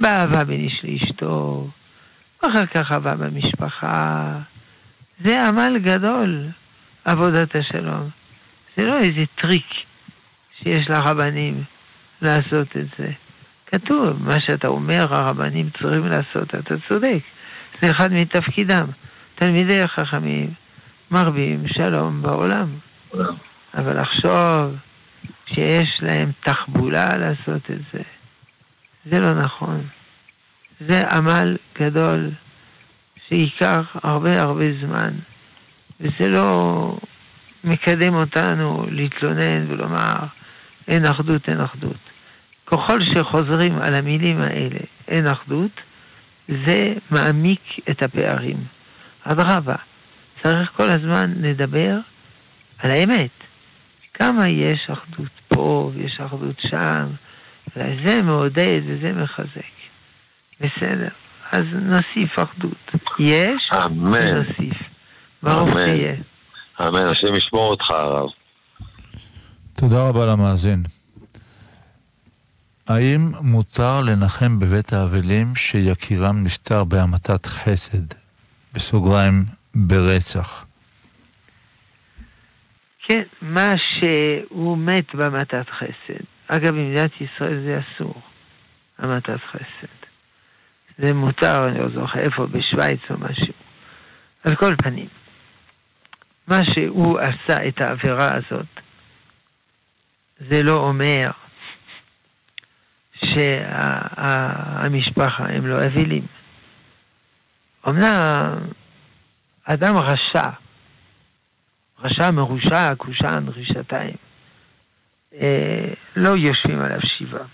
[0.01, 1.68] באהבה בין איש לאשתו,
[2.42, 4.33] ואחר כך אהבה במשפחה.
[5.20, 6.46] זה עמל גדול,
[7.05, 8.09] עבודת השלום.
[8.77, 9.66] זה לא איזה טריק
[10.62, 11.62] שיש לרבנים
[12.22, 13.11] לעשות את זה.
[13.66, 17.18] כתוב, מה שאתה אומר, הרבנים צריכים לעשות, אתה צודק.
[17.83, 18.87] זה אחד מתפקידם.
[19.35, 20.51] תלמידי החכמים
[21.11, 22.68] מרבים שלום בעולם.
[23.75, 24.77] אבל לחשוב
[25.47, 28.03] שיש להם תחבולה לעשות את זה,
[29.11, 29.81] זה לא נכון.
[30.81, 32.31] זה עמל גדול
[33.29, 35.11] שייקח הרבה הרבה זמן,
[36.01, 36.97] וזה לא
[37.64, 40.16] מקדם אותנו להתלונן ולומר
[40.88, 41.97] אין אחדות, אין אחדות.
[42.66, 45.71] ככל שחוזרים על המילים האלה, אין אחדות,
[46.49, 48.57] זה מעמיק את הפערים.
[49.25, 49.75] אדרבה,
[50.42, 51.98] צריך כל הזמן לדבר
[52.79, 53.31] על האמת.
[54.14, 57.07] כמה יש אחדות פה ויש אחדות שם,
[57.77, 59.79] וזה מעודד וזה מחזק.
[60.61, 61.09] בסדר,
[61.53, 62.90] אז נוסיף אחדות.
[63.18, 64.35] יש, אמן.
[64.35, 64.77] נוסיף.
[65.42, 65.74] ברוך.
[65.74, 66.14] תהיה.
[66.81, 68.29] אמן, השם ישמור אותך הרב.
[69.74, 70.83] תודה רבה למאזין.
[72.88, 78.05] האם מותר לנחם בבית האבלים שיקירם נפטר בהמתת חסד,
[78.72, 79.44] בסוגריים,
[79.87, 80.67] ברצח?
[82.99, 86.25] כן, מה שהוא מת בהמתת חסד.
[86.49, 88.14] אגב, במדינת ישראל זה אסור,
[88.99, 89.99] המתת חסד.
[90.99, 93.53] זה מותר, אני לא זוכר איפה, בשוויץ או משהו.
[94.45, 95.09] על כל פנים,
[96.49, 98.67] מה שהוא עשה את העבירה הזאת,
[100.38, 101.31] זה לא אומר
[104.85, 106.27] שהמשפחה הם לא אבילים.
[107.88, 108.59] אמנם
[109.72, 110.50] אדם רשע,
[111.98, 114.16] רשע מרושע, קושן, רישתיים,
[115.35, 117.46] אה, לא יושבים עליו שבעה.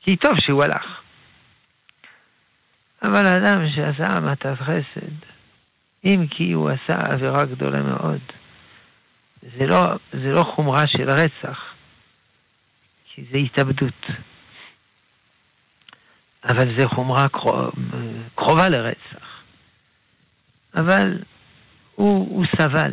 [0.00, 1.00] כי טוב שהוא הלך.
[3.02, 5.16] אבל אדם שעשה המתת חסד,
[6.04, 8.20] אם כי הוא עשה עבירה גדולה מאוד,
[9.42, 11.74] זה לא, זה לא חומרה של רצח,
[13.04, 14.06] כי זה התאבדות.
[16.44, 17.74] אבל זה חומרה קרוב,
[18.34, 19.25] קרובה לרצח.
[20.76, 21.18] אבל
[21.94, 22.92] הוא, הוא סבל.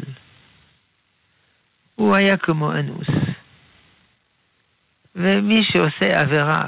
[1.95, 3.07] הוא היה כמו אנוס.
[5.15, 6.67] ומי שעושה עבירה,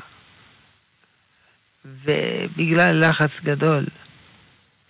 [1.86, 3.86] ובגלל לחץ גדול,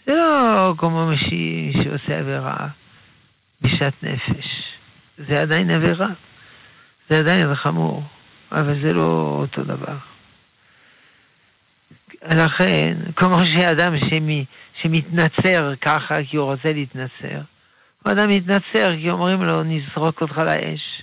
[0.06, 2.68] זה לא כמו מי שעושה עבירה
[3.62, 4.46] בשעת נפש.
[5.18, 6.08] זה עדיין עבירה.
[7.10, 8.04] זה עדיין חמור,
[8.52, 10.15] אבל זה לא אותו דבר.
[12.24, 14.46] לכן, כמו שאדם שמי,
[14.82, 17.42] שמתנצר ככה כי הוא רוצה להתנצר,
[18.04, 21.02] הוא אדם מתנצר כי אומרים לו, נזרוק אותך לאש.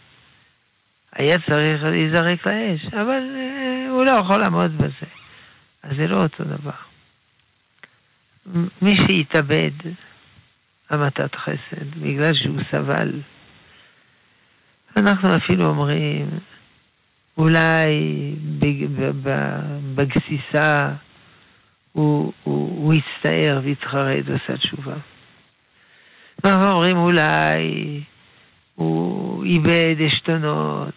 [1.13, 5.07] היה צריך להיזרק לאש, אבל uh, הוא לא יכול לעמוד בזה.
[5.83, 6.71] אז זה לא אותו דבר.
[8.83, 9.71] מי שהתאבד,
[10.91, 13.13] המתת חסד, בגלל שהוא סבל,
[14.97, 16.29] אנחנו אפילו אומרים,
[17.39, 17.93] אולי
[19.95, 20.89] בגסיסה
[21.93, 24.95] הוא, הוא, הוא הצטער והתחרט ועשה תשובה.
[26.45, 28.01] אנחנו אומרים אולי
[28.75, 30.95] הוא איבד עשתונות,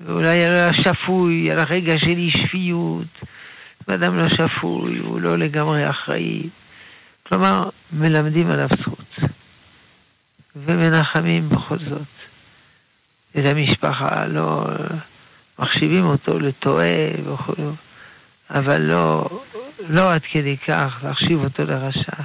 [0.00, 3.24] ואולי היה שפוי על הרגע של אי שפיות,
[3.88, 6.48] ואדם לא שפוי, הוא לא לגמרי אחראי.
[7.28, 9.16] כלומר, מלמדים עליו זכות,
[10.56, 12.02] ומנחמים בכל זאת.
[13.38, 14.66] את המשפחה, לא
[15.60, 16.86] מחשיבים אותו לטועה
[17.24, 17.54] וכו',
[18.50, 19.28] אבל לא,
[19.88, 22.22] לא עד כדי כך להחשיב אותו לרשע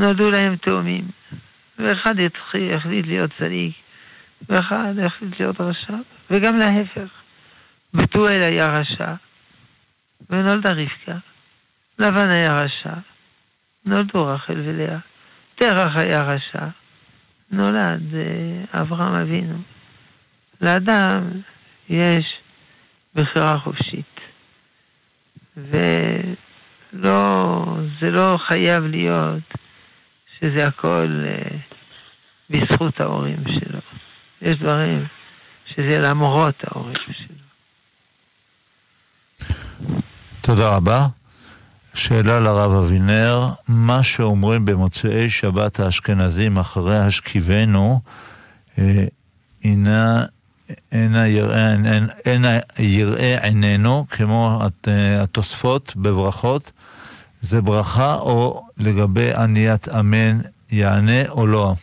[0.02, 1.08] נולדו להם תאומים,
[1.78, 2.16] ואחד
[2.76, 3.74] החליט להיות צדיק,
[4.50, 5.96] ואחד החליט להיות רשע,
[6.32, 7.10] וגם להפך.
[7.94, 9.14] בתואל היה רשע,
[10.30, 11.18] ונולדה רבקה.
[12.00, 12.94] לבן היה רשע,
[13.86, 14.98] נולדו רחל ולאה.
[15.56, 16.66] תרח היה רשע,
[17.52, 19.62] נולד אה, אברהם אבינו.
[20.62, 21.30] לאדם
[21.90, 22.26] יש
[23.16, 24.20] בחירה חופשית.
[25.58, 26.36] ולא,
[28.00, 29.61] זה לא חייב להיות
[30.42, 31.58] שזה הכל אה,
[32.50, 33.80] בזכות ההורים שלו.
[34.42, 35.06] יש דברים
[35.66, 37.36] שזה למרות ההורים שלו.
[40.42, 41.08] תודה רבה.
[41.94, 48.00] שאלה לרב אבינר, מה שאומרים במוצאי שבת האשכנזים אחרי השכיבנו,
[48.80, 49.06] אה,
[49.64, 50.24] אינה,
[50.92, 51.26] אינה
[52.26, 56.72] אינה יראה עינינו, כמו אה, התוספות בברכות,
[57.42, 60.38] זה ברכה או לגבי עניית אמן
[60.72, 61.74] יענה או לא?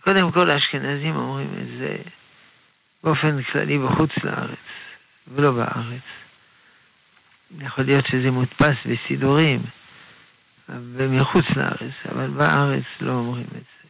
[0.00, 1.96] קודם כל האשכנזים אומרים את זה
[3.04, 4.58] באופן כללי בחוץ לארץ,
[5.28, 6.02] ולא בארץ.
[7.60, 9.62] יכול להיות שזה מודפס בסידורים,
[10.68, 13.88] ומחוץ לארץ, אבל בארץ לא אומרים את זה.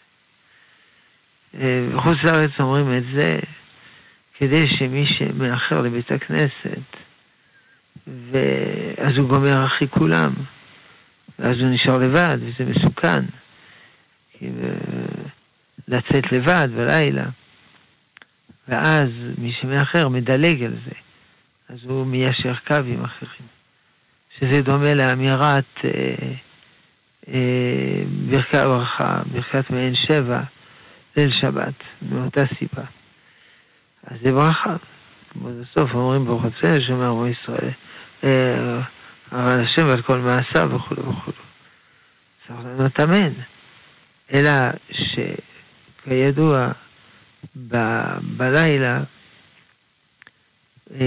[1.60, 3.38] אה, בחוץ לארץ אומרים את זה
[4.34, 7.03] כדי שמי שמאחר לבית הכנסת,
[8.06, 10.32] ואז הוא גומר אחרי כולם,
[11.38, 13.24] ואז הוא נשאר לבד, וזה מסוכן.
[14.42, 14.48] אה,
[15.88, 17.24] לצאת לבד בלילה.
[18.68, 20.94] ואז מי שמאחר מדלג על זה,
[21.68, 23.48] אז הוא מיישר קו עם אחרים.
[24.38, 25.90] שזה דומה לאמירת אה,
[27.28, 28.02] אה,
[28.52, 30.40] ברכה, ברכת מעין שבע,
[31.16, 32.84] ליל שבת, מאותה סיבה.
[34.06, 34.76] אז זה ברכה.
[35.36, 37.70] בסוף אומרים ברוך הצלם, שומר רבו ישראל,
[38.24, 38.80] אה,
[39.32, 41.32] אבל השם על כל מעשיו וכו' וכו'.
[42.48, 43.32] צריך לענות אמן.
[44.34, 44.50] אלא
[44.90, 46.72] שכידוע,
[47.68, 49.00] ב- בלילה,
[50.90, 50.98] אה,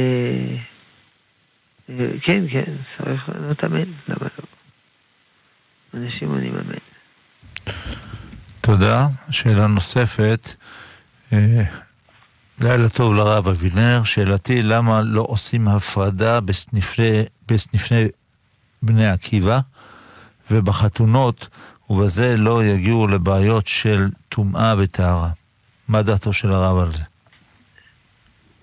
[1.90, 4.46] אה, כן, כן, צריך לענות אמן, למה לא?
[5.94, 6.78] אנשים עונים אמן.
[8.62, 9.08] תודה.
[9.32, 10.56] שאלה נוספת.
[12.62, 14.04] לילה טוב לרב אבינר.
[14.04, 18.08] שאלתי, למה לא עושים הפרדה בסניפי, בסניפי
[18.82, 19.60] בני עקיבא
[20.52, 21.50] ובחתונות,
[21.90, 25.30] ובזה לא יגיעו לבעיות של טומאה וטהרה?
[25.88, 27.04] מה דעתו של הרב על זה?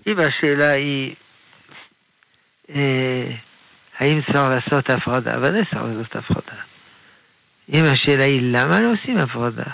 [0.07, 1.15] אם השאלה היא
[2.75, 3.35] אה,
[3.99, 6.61] האם צריך לעשות הפרדה, ודאי צריך לעשות הפרדה.
[7.73, 9.71] אם השאלה היא למה לא עושים הפרדה?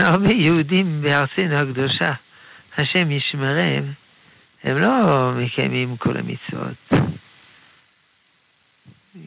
[0.00, 2.12] הרבה יהודים בארצנו הקדושה,
[2.78, 3.84] השם ישמרם,
[4.64, 6.92] הם לא מקיימים כל המצוות.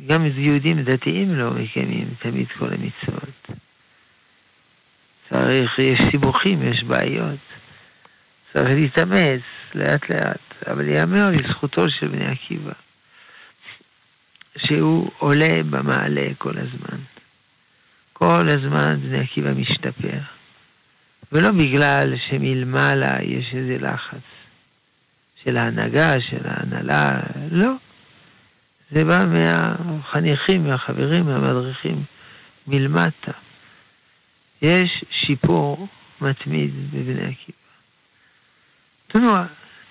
[0.08, 3.48] גם יהודים דתיים לא מקיימים תמיד כל המצוות.
[5.30, 7.40] צריך, יש סיבוכים, יש בעיות.
[8.54, 9.42] צריך להתאמץ
[9.76, 12.74] לאט לאט, אבל ייאמר לזכותו של בני עקיבא,
[14.58, 16.98] שהוא עולה במעלה כל הזמן.
[18.14, 20.20] כל הזמן בני עקיבא משתפר.
[21.34, 24.18] ולא בגלל שמלמעלה יש איזה לחץ
[25.44, 27.20] של ההנהגה, של ההנהלה,
[27.52, 27.72] לא.
[28.92, 32.04] זה בא מהחניכים, מהחברים, מהמדריכים,
[32.68, 33.32] מלמטה.
[34.62, 35.88] יש שיפור
[36.22, 37.58] מתמיד בבני עקיבא.
[39.08, 39.46] תנועה,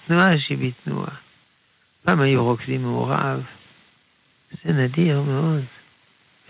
[0.07, 1.14] תנועה שהיא בתנועה.
[2.03, 3.45] פעם היו רוקדים מעורב,
[4.64, 5.64] זה נדיר מאוד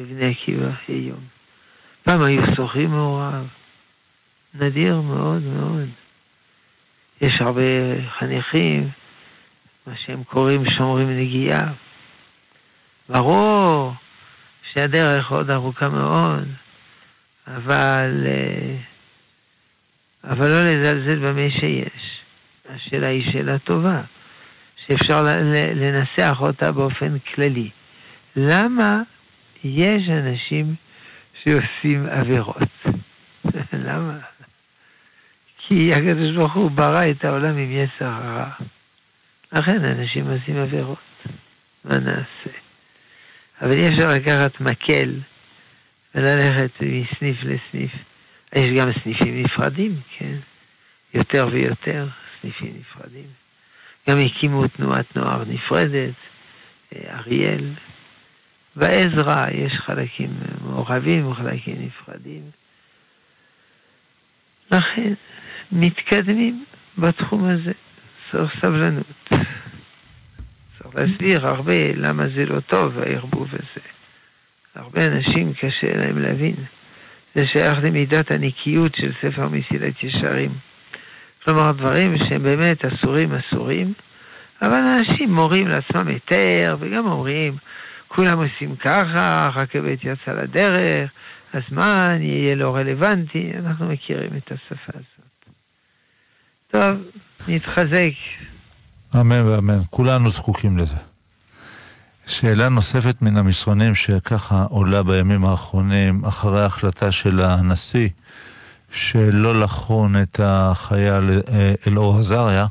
[0.00, 1.20] בבני עקיבא היום.
[2.02, 3.48] פעם היו שוחים מעורב,
[4.54, 5.88] נדיר מאוד מאוד.
[7.20, 7.62] יש הרבה
[8.18, 8.88] חניכים,
[9.86, 11.72] מה שהם קוראים שומרים נגיעה.
[13.08, 13.94] ברור
[14.72, 16.48] שהדרך עוד ארוכה מאוד,
[17.46, 18.76] אבל, אה,
[20.24, 22.20] אבל לא לזלזל במה שיש.
[22.68, 24.00] השאלה היא שאלה טובה,
[24.86, 25.22] שאפשר
[25.74, 27.70] לנסח אותה באופן כללי.
[28.36, 29.02] למה
[29.64, 30.74] יש אנשים
[31.44, 32.86] שעושים עבירות?
[33.86, 34.18] למה?
[35.72, 38.50] כי הקדוש ברוך הוא ברא את העולם עם יצר הרע.
[39.52, 40.98] לכן אנשים עושים עבירות.
[41.84, 42.58] מה נעשה?
[43.62, 45.14] אבל אי אפשר לקחת מקל
[46.14, 47.92] וללכת מסניף לסניף.
[48.54, 50.34] יש גם סניפים נפרדים, כן?
[51.14, 52.06] יותר ויותר
[52.40, 53.26] סניפים נפרדים.
[54.08, 56.14] גם הקימו תנועת נוער נפרדת,
[56.94, 57.64] אה, אריאל.
[58.76, 60.30] בעזרא יש חלקים
[60.64, 62.42] מעורבים וחלקים נפרדים.
[64.70, 65.12] לכן,
[65.72, 66.64] מתקדמים
[66.98, 67.72] בתחום הזה.
[68.32, 69.28] צריך סבלנות.
[70.78, 73.86] צריך להסביר הרבה למה זה לא טוב, הערבוב הזה.
[74.74, 76.54] הרבה אנשים קשה להם להבין.
[77.34, 80.50] זה שייך למידת הנקיות של ספר מסילת ישרים.
[81.44, 83.92] כלומר, דברים שהם באמת אסורים אסורים,
[84.62, 87.52] אבל אנשים מורים לעצמם היתר, וגם אומרים,
[88.08, 91.10] כולם עושים ככה, הרכבת יצאה לדרך,
[91.54, 95.11] הזמן יהיה לא רלוונטי, אנחנו מכירים את השפה הזאת.
[96.72, 96.96] טוב,
[97.48, 98.12] נתחזק.
[99.20, 100.96] אמן ואמן, כולנו זקוקים לזה.
[102.26, 108.08] שאלה נוספת מן המסרונים שככה עולה בימים האחרונים, אחרי ההחלטה של הנשיא,
[108.90, 112.66] שלא לחון את החייל אה, אלאור עזריה,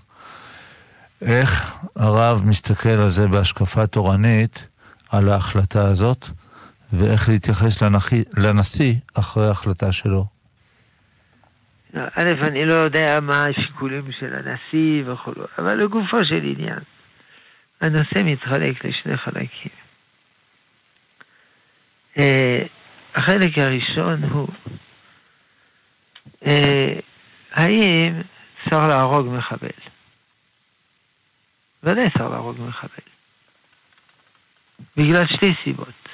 [1.22, 4.68] איך הרב מסתכל על זה בהשקפה תורנית,
[5.10, 6.28] על ההחלטה הזאת,
[6.94, 7.84] ואיך להתייחס
[8.38, 10.26] לנשיא אחרי ההחלטה שלו?
[11.96, 16.80] א', אני לא יודע מה השיקולים של הנשיא וכו', אבל לגופו של עניין,
[17.82, 19.72] הנושא מתחלק לשני חלקים.
[22.16, 22.22] Uh,
[23.16, 24.48] החלק הראשון הוא
[26.48, 27.00] אה,
[27.52, 28.22] האם
[28.70, 29.70] צריך להרוג מחבל?
[31.84, 33.12] ודאי צריך להרוג מחבל.
[34.98, 36.10] בגלל שתי סיבות.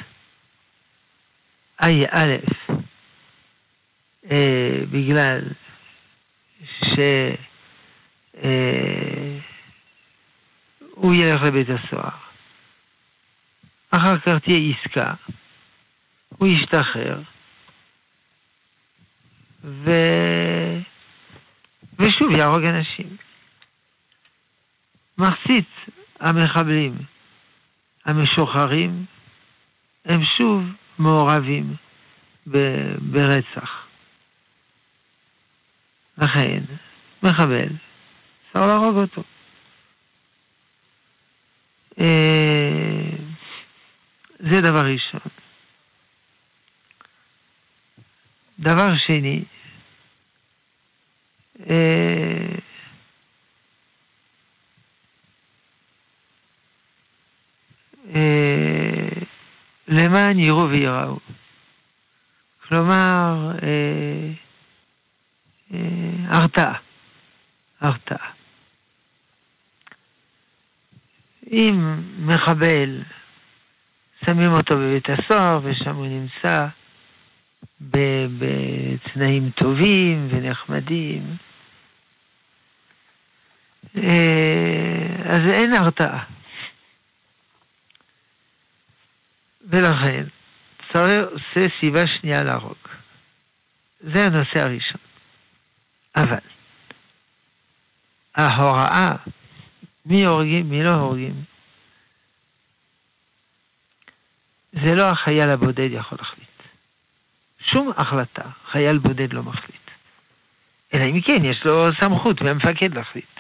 [1.80, 2.36] א',
[4.32, 5.42] אה, בגלל
[6.98, 7.38] שהוא
[11.14, 12.18] אה, ילך לבית הסוהר.
[13.92, 15.14] אחר כך תהיה עסקה,
[16.30, 17.22] הוא ישתחרר,
[19.64, 19.92] ו...
[22.00, 23.18] ושוב יהרוג אנשים.
[25.18, 25.70] מחצית
[26.20, 26.98] המחבלים
[28.06, 29.06] המשוחררים
[30.06, 30.64] הם שוב
[31.00, 31.76] מעורבים
[33.00, 33.88] ברצח.
[36.18, 36.64] לכן,
[37.24, 37.68] מחבל,
[38.48, 39.24] אפשר להרוג אותו.
[42.00, 43.10] אה,
[44.40, 45.20] זה דבר ראשון.
[48.60, 49.44] דבר שני,
[51.70, 52.56] אה,
[58.16, 59.10] אה,
[59.88, 61.20] למען יראו וייראו.
[62.68, 63.52] כלומר,
[66.28, 66.87] הרתעה.
[67.82, 68.32] הרתעה.
[71.52, 73.04] אם מחבל,
[74.26, 76.68] שמים אותו בבית הסוהר ושם הוא נמצא
[77.82, 81.38] בתנאים טובים ונחמדים,
[85.26, 86.24] אז אין הרתעה.
[89.70, 90.24] ולכן,
[90.94, 92.78] צריך עושה סיבה שנייה להרוג.
[94.00, 95.02] זה הנושא הראשון.
[96.16, 96.57] אבל,
[98.38, 99.12] ההוראה,
[100.06, 101.44] מי הורגים, מי לא הורגים,
[104.72, 106.48] זה לא החייל הבודד יכול להחליט.
[107.60, 109.82] שום החלטה, חייל בודד לא מחליט.
[110.94, 113.40] אלא אם כן, יש לו סמכות מהמפקד להחליט.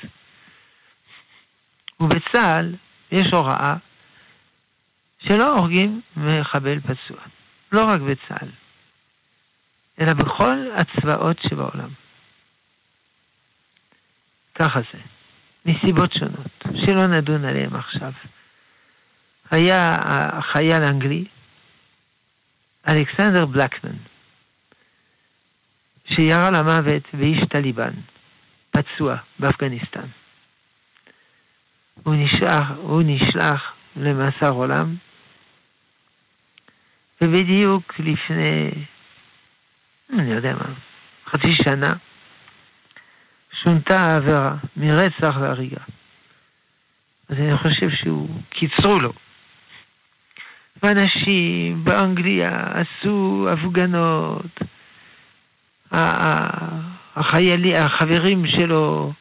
[1.99, 2.75] ובצה"ל
[3.11, 3.75] יש הוראה
[5.19, 7.17] שלא הורגים מחבל פצוע.
[7.71, 8.49] לא רק בצה"ל,
[10.01, 11.89] אלא בכל הצבאות שבעולם.
[14.59, 14.99] ככה זה,
[15.65, 18.11] מסיבות שונות, שלא נדון עליהן עכשיו.
[19.51, 19.97] היה
[20.37, 21.25] החייל האנגלי,
[22.87, 23.95] אלכסנדר בלקמן,
[26.05, 27.93] שירה למוות באיש טליבן,
[28.71, 30.05] פצוע באפגניסטן.
[32.03, 34.95] הוא נשלח, הוא נשלח למאסר עולם,
[37.21, 38.71] ובדיוק לפני,
[40.13, 40.73] אני יודע מה,
[41.25, 41.93] חצי שנה,
[43.63, 45.81] שונתה העבירה מרצח להריגה.
[47.29, 49.13] אז אני חושב שהוא, קיצרו לו.
[50.83, 54.59] ואנשים באנגליה עשו הפגנות,
[57.15, 59.13] החיילים, החברים שלו,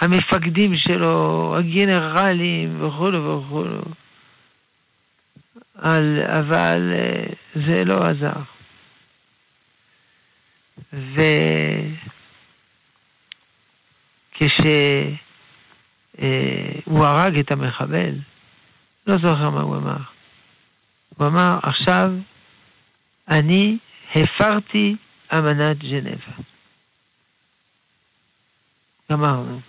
[0.00, 3.82] המפקדים שלו, הגנרלים וכולו וכולו.
[5.74, 7.24] על, אבל אה,
[7.54, 8.40] זה לא עזר.
[14.42, 15.18] וכשהוא
[17.04, 18.14] הרג את המחבל,
[19.06, 19.96] לא זוכר מה הוא אמר.
[21.18, 22.12] הוא אמר, עכשיו
[23.28, 23.78] אני
[24.14, 24.96] הפרתי
[25.32, 26.32] אמנת ג'נבה.
[29.10, 29.60] גמרנו.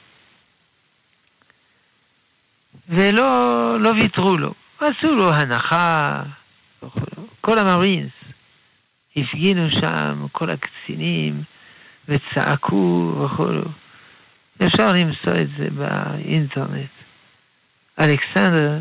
[2.90, 4.54] ולא לא ויתרו לו.
[4.80, 6.24] עשו לו הנחה,
[7.42, 8.12] כל המרינס
[9.18, 11.44] הפגינו שם, כל הקצינים,
[12.08, 13.81] וצעקו וכו'.
[14.66, 16.90] אפשר למצוא את זה באינטרנט.
[18.00, 18.80] אלכסנדר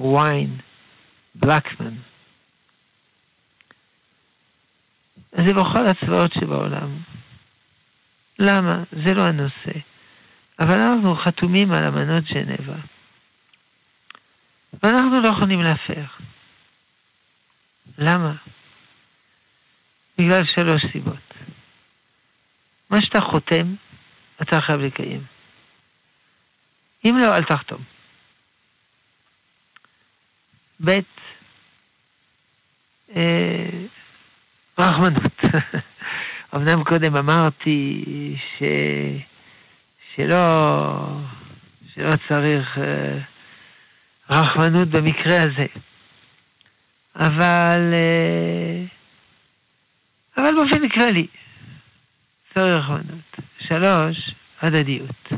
[0.00, 0.56] ויין
[1.34, 1.94] בלקמן.
[5.32, 6.88] זה בכל הצבאות שבעולם.
[8.38, 8.82] למה?
[9.04, 9.78] זה לא הנושא.
[10.58, 12.78] אבל אנחנו חתומים על אמנות ז'נבה.
[14.82, 16.04] ואנחנו לא יכולים להפר.
[17.98, 18.32] למה?
[20.18, 21.34] בגלל שלוש סיבות.
[22.90, 23.74] מה שאתה חותם,
[24.42, 25.22] אתה חייב לקיים.
[27.04, 27.82] אם לא, אל תחתום.
[30.84, 30.98] ב',
[33.16, 33.68] אה,
[34.78, 35.32] רחמנות.
[36.56, 38.04] אמנם קודם אמרתי
[38.58, 38.62] ש...
[40.14, 41.06] שלא,
[41.94, 42.78] שלא צריך...
[42.78, 43.18] אה,
[44.30, 45.66] רחמנות במקרה הזה.
[47.16, 48.84] אבל, אה,
[50.38, 51.26] אבל באופן כללי,
[52.54, 53.25] צריך רחמנות.
[53.68, 55.32] שלוש, הדדיות.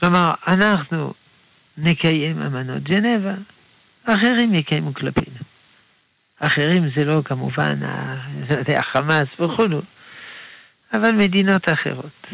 [0.00, 1.14] כלומר, אנחנו
[1.78, 3.34] נקיים אמנות ג'נבה,
[4.04, 5.38] אחרים יקיימו כלפינו.
[6.40, 7.80] אחרים זה לא כמובן
[8.78, 9.82] החמאס וכולו,
[10.92, 12.26] אבל מדינות אחרות.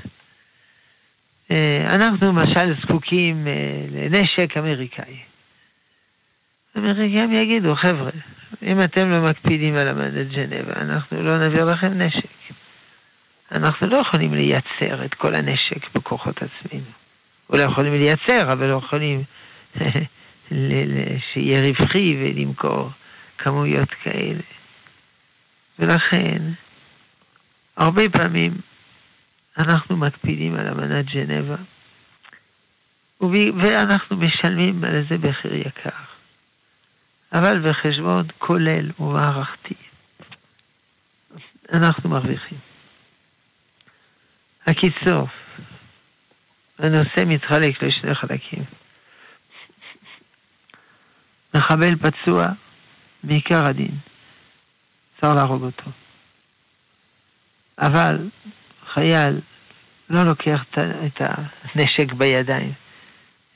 [1.50, 3.52] אה, אנחנו למשל זקוקים אה,
[3.90, 5.16] לנשק אמריקאי.
[6.74, 8.10] האמריקאים יגידו, חבר'ה,
[8.62, 12.35] אם אתם לא מקפידים על אמנת ג'נבה, אנחנו לא נעביר לכם נשק.
[13.52, 16.90] אנחנו לא יכולים לייצר את כל הנשק בכוחות עצמנו.
[17.50, 19.22] אולי יכולים לייצר, אבל לא יכולים
[21.32, 22.90] שיהיה רווחי ולמכור
[23.38, 24.42] כמויות כאלה.
[25.78, 26.42] ולכן,
[27.76, 28.52] הרבה פעמים
[29.58, 31.56] אנחנו מקפידים על אמנת ג'נבה,
[33.62, 35.90] ואנחנו משלמים על זה מחיר יקר.
[37.32, 39.74] אבל בחשבון כולל ומערכתי,
[41.72, 42.65] אנחנו מרוויחים.
[44.66, 45.28] הקיצור,
[46.78, 48.64] הנושא מתחלק לשני חלקים.
[51.54, 52.46] מחבל פצוע
[53.24, 53.98] מעיקר הדין,
[55.20, 55.90] צריך להרוג אותו.
[57.78, 58.28] אבל
[58.92, 59.40] חייל
[60.10, 60.64] לא לוקח
[61.06, 62.72] את הנשק בידיים,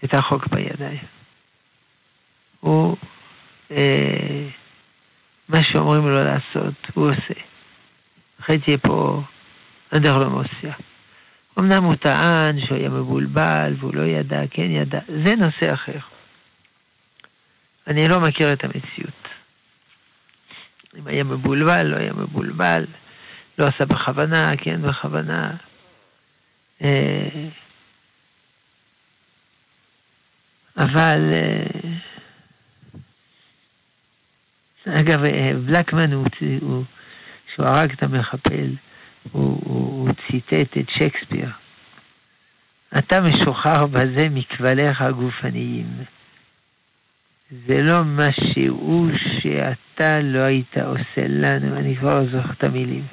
[0.05, 1.05] את החוק בידיים.
[2.61, 2.97] הוא,
[3.71, 4.49] אה,
[5.49, 7.41] מה שאומרים לו לעשות, הוא עושה.
[8.41, 9.23] אחרי תהיה פה
[9.93, 10.75] אנדרלומוסיה.
[11.59, 15.99] אמנם הוא טען שהוא היה מבולבל והוא לא ידע, כן ידע, זה נושא אחר.
[17.87, 19.29] אני לא מכיר את המציאות.
[20.99, 22.87] אם היה מבולבל, לא היה מבולבל,
[23.59, 25.57] לא עשה בכוונה, כן בכוונה.
[26.85, 27.49] אה,
[30.77, 31.65] אבל, אה,
[35.01, 36.27] אגב, אה, בלקמן, הוא,
[36.61, 36.85] הוא,
[37.55, 38.71] שהוא הרג את המחפל,
[39.33, 41.49] הוא, הוא, הוא ציטט את שייקספיר.
[42.99, 45.87] אתה משוחרר בזה מכבליך הגופניים.
[47.67, 49.09] זה לא משהו
[49.41, 53.05] שאתה לא היית עושה לנו, אני כבר לא זוכר את המילים.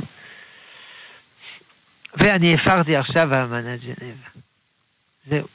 [2.16, 4.30] ואני הפרתי עכשיו האמנת ג'נבה.
[5.28, 5.48] זהו.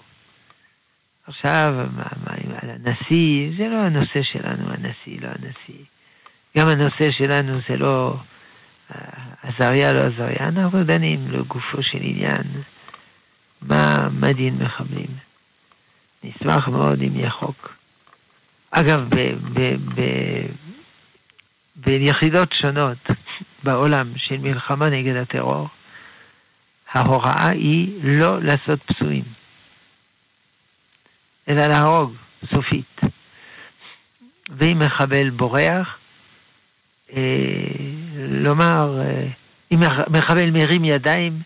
[1.27, 5.85] עכשיו, מה, מה, על הנשיא, זה לא הנושא שלנו, הנשיא, לא הנשיא.
[6.57, 8.17] גם הנושא שלנו זה לא
[9.43, 10.49] עזריה, לא עזריה.
[10.49, 12.43] אנחנו דנים לגופו של עניין,
[13.63, 15.07] מה, מה דין מחבלים.
[16.25, 17.75] נשמח מאוד אם יהיה חוק.
[18.71, 19.17] אגב, ב,
[19.53, 20.03] ב, ב,
[21.77, 22.99] ביחידות שונות
[23.65, 25.69] בעולם של מלחמה נגד הטרור,
[26.93, 29.25] ההוראה היא לא לעשות פצועים,
[31.49, 32.15] אלא להרוג,
[32.51, 33.01] סופית.
[34.51, 35.99] ואם מחבל בורח,
[38.29, 39.27] לומר, אה,
[39.73, 41.43] אם מחבל מרים ידיים,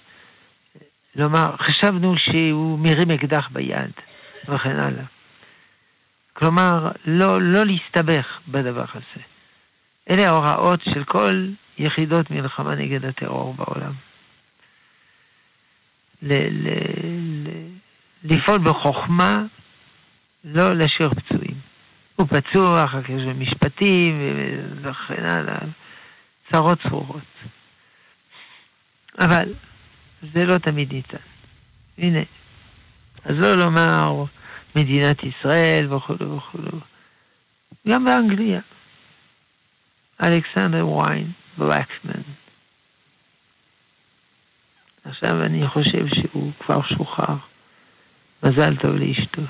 [1.17, 3.91] לומר, חשבנו שהוא מרים אקדח ביד,
[4.49, 5.05] וכן הלאה.
[6.33, 9.25] כלומר, לא, לא להסתבך בדבר הזה.
[10.11, 11.47] אלה ההוראות של כל
[11.79, 13.93] יחידות מלחמה נגד הטרור בעולם.
[16.23, 17.69] ל- ל- ל-
[18.25, 19.43] לפעול בחוכמה,
[20.45, 21.56] לא להשאיר פצועים.
[22.17, 24.21] הוא פצוע, אחר כך יש משפטים
[24.83, 25.59] וכן הלאה,
[26.53, 27.23] צרות צרורות.
[29.19, 29.45] אבל
[30.33, 31.17] זה לא תמיד ניתן.
[31.99, 32.21] הנה,
[33.25, 34.25] אז לא לומר
[34.77, 36.59] מדינת ישראל וכו' וכו'.
[37.89, 38.61] גם באנגליה.
[40.23, 42.23] אלכסנדר ויין, בלקסמן,
[45.05, 47.37] עכשיו אני חושב שהוא כבר שוחרר.
[48.43, 49.43] מזל טוב לאשתו.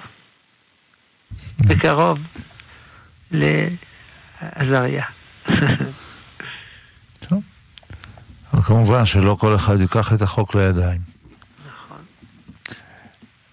[1.69, 2.19] בקרוב
[3.31, 5.05] לעזריה.
[7.29, 7.43] טוב.
[8.67, 11.01] כמובן שלא כל אחד ייקח את החוק לידיים.
[11.67, 11.99] נכון.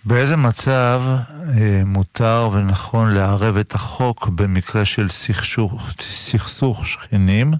[0.05, 1.03] באיזה מצב
[1.57, 7.53] אה, מותר ונכון לערב את החוק במקרה של סכסוך, סכסוך שכנים?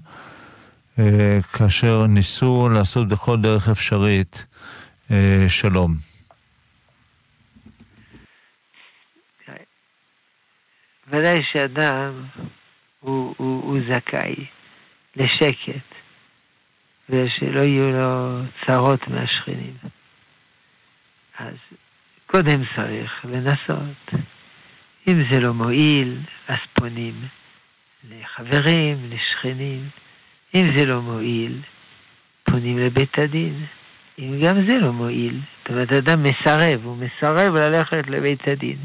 [0.98, 4.46] אה, כאשר ניסו לעשות בכל דרך אפשרית
[5.10, 6.13] אה, שלום.
[11.08, 12.22] ודאי שאדם
[13.00, 14.44] הוא, הוא, הוא זכאי
[15.16, 15.94] לשקט
[17.08, 19.74] ושלא יהיו לו צרות מהשכנים.
[21.38, 21.54] אז
[22.26, 24.20] קודם צריך לנסות.
[25.08, 26.16] אם זה לא מועיל,
[26.48, 27.14] אז פונים
[28.10, 29.88] לחברים, לשכנים.
[30.54, 31.58] אם זה לא מועיל,
[32.44, 33.54] פונים לבית הדין.
[34.18, 38.76] אם גם זה לא מועיל, זאת אומרת, אדם מסרב, הוא מסרב ללכת לבית הדין.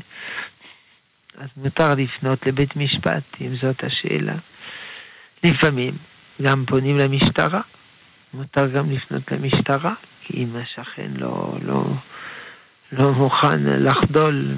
[1.39, 4.35] אז מותר לפנות לבית משפט, אם זאת השאלה.
[5.43, 5.97] לפעמים
[6.41, 7.61] גם פונים למשטרה,
[8.33, 11.93] מותר גם לפנות למשטרה, כי אם השכן לא, לא,
[12.91, 14.55] לא מוכן לחדול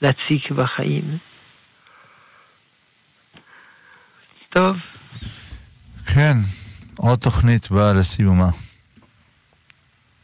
[0.00, 1.18] מלהציק בחיים.
[4.48, 4.76] טוב.
[6.14, 6.34] כן,
[6.96, 8.48] עוד תוכנית באה לסיומה.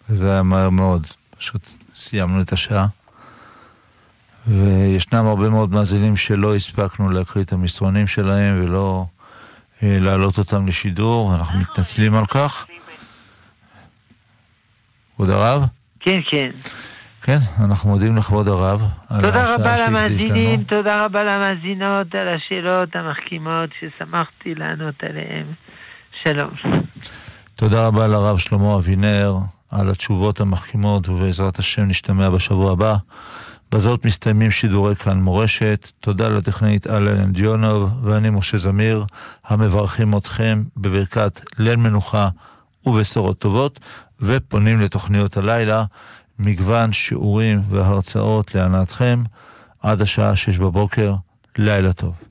[0.09, 1.07] וזה היה מהר מאוד,
[1.39, 2.87] פשוט סיימנו את השעה.
[4.47, 9.05] וישנם הרבה מאוד מאזינים שלא הספקנו להקריא את המסרונים שלהם ולא
[9.83, 12.67] אה, להעלות אותם לשידור, אנחנו מתנצלים על כך.
[15.17, 15.63] כבוד הרב?
[16.01, 16.51] כן, כן.
[17.23, 18.83] כן, אנחנו מודים לכבוד הרב.
[19.09, 25.47] תודה רבה למאזינים, תודה רבה למאזינות על השאלות המחכימות ששמחתי לענות עליהן.
[26.25, 26.51] שלום.
[27.57, 29.35] תודה רבה לרב שלמה אבינר
[29.71, 32.97] על התשובות המחכימות, ובעזרת השם נשתמע בשבוע הבא.
[33.73, 35.91] בזאת מסתיימים שידורי כאן מורשת.
[36.01, 39.05] תודה לטכנאית אלן דיונוב ואני משה זמיר,
[39.45, 42.29] המברכים אתכם בברכת ליל מנוחה
[42.87, 43.81] ובשורות טובות,
[44.21, 45.85] ופונים לתוכניות הלילה,
[46.39, 49.23] מגוון שיעורים והרצאות להנאתכם
[49.83, 51.15] עד השעה שש בבוקר.
[51.59, 52.30] לילה טוב.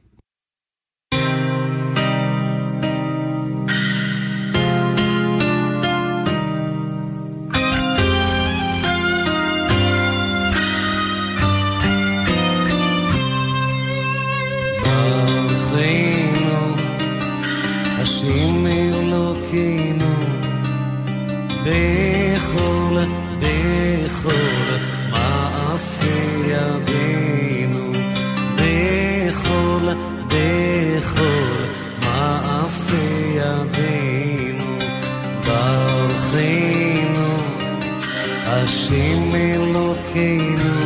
[38.64, 40.80] השם אלוקינו,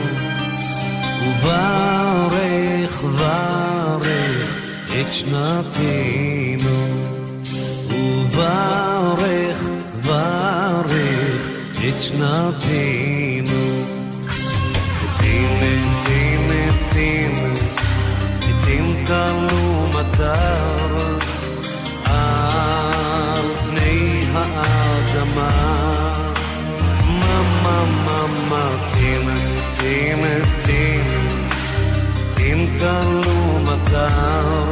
[1.22, 4.58] וברך ברך
[5.02, 6.86] את שנתנו,
[7.90, 9.64] וברך
[10.06, 11.50] ברך
[11.90, 13.64] את שנתנו.
[15.18, 17.56] תימן תימן תימן,
[18.66, 21.18] תימן תלו מטר,
[22.06, 25.63] על פני האדמה.
[28.54, 29.38] Martine,
[29.80, 30.34] Tine,
[30.66, 31.02] Tine,
[32.36, 33.26] Tine, Tine,
[33.66, 34.63] Tine,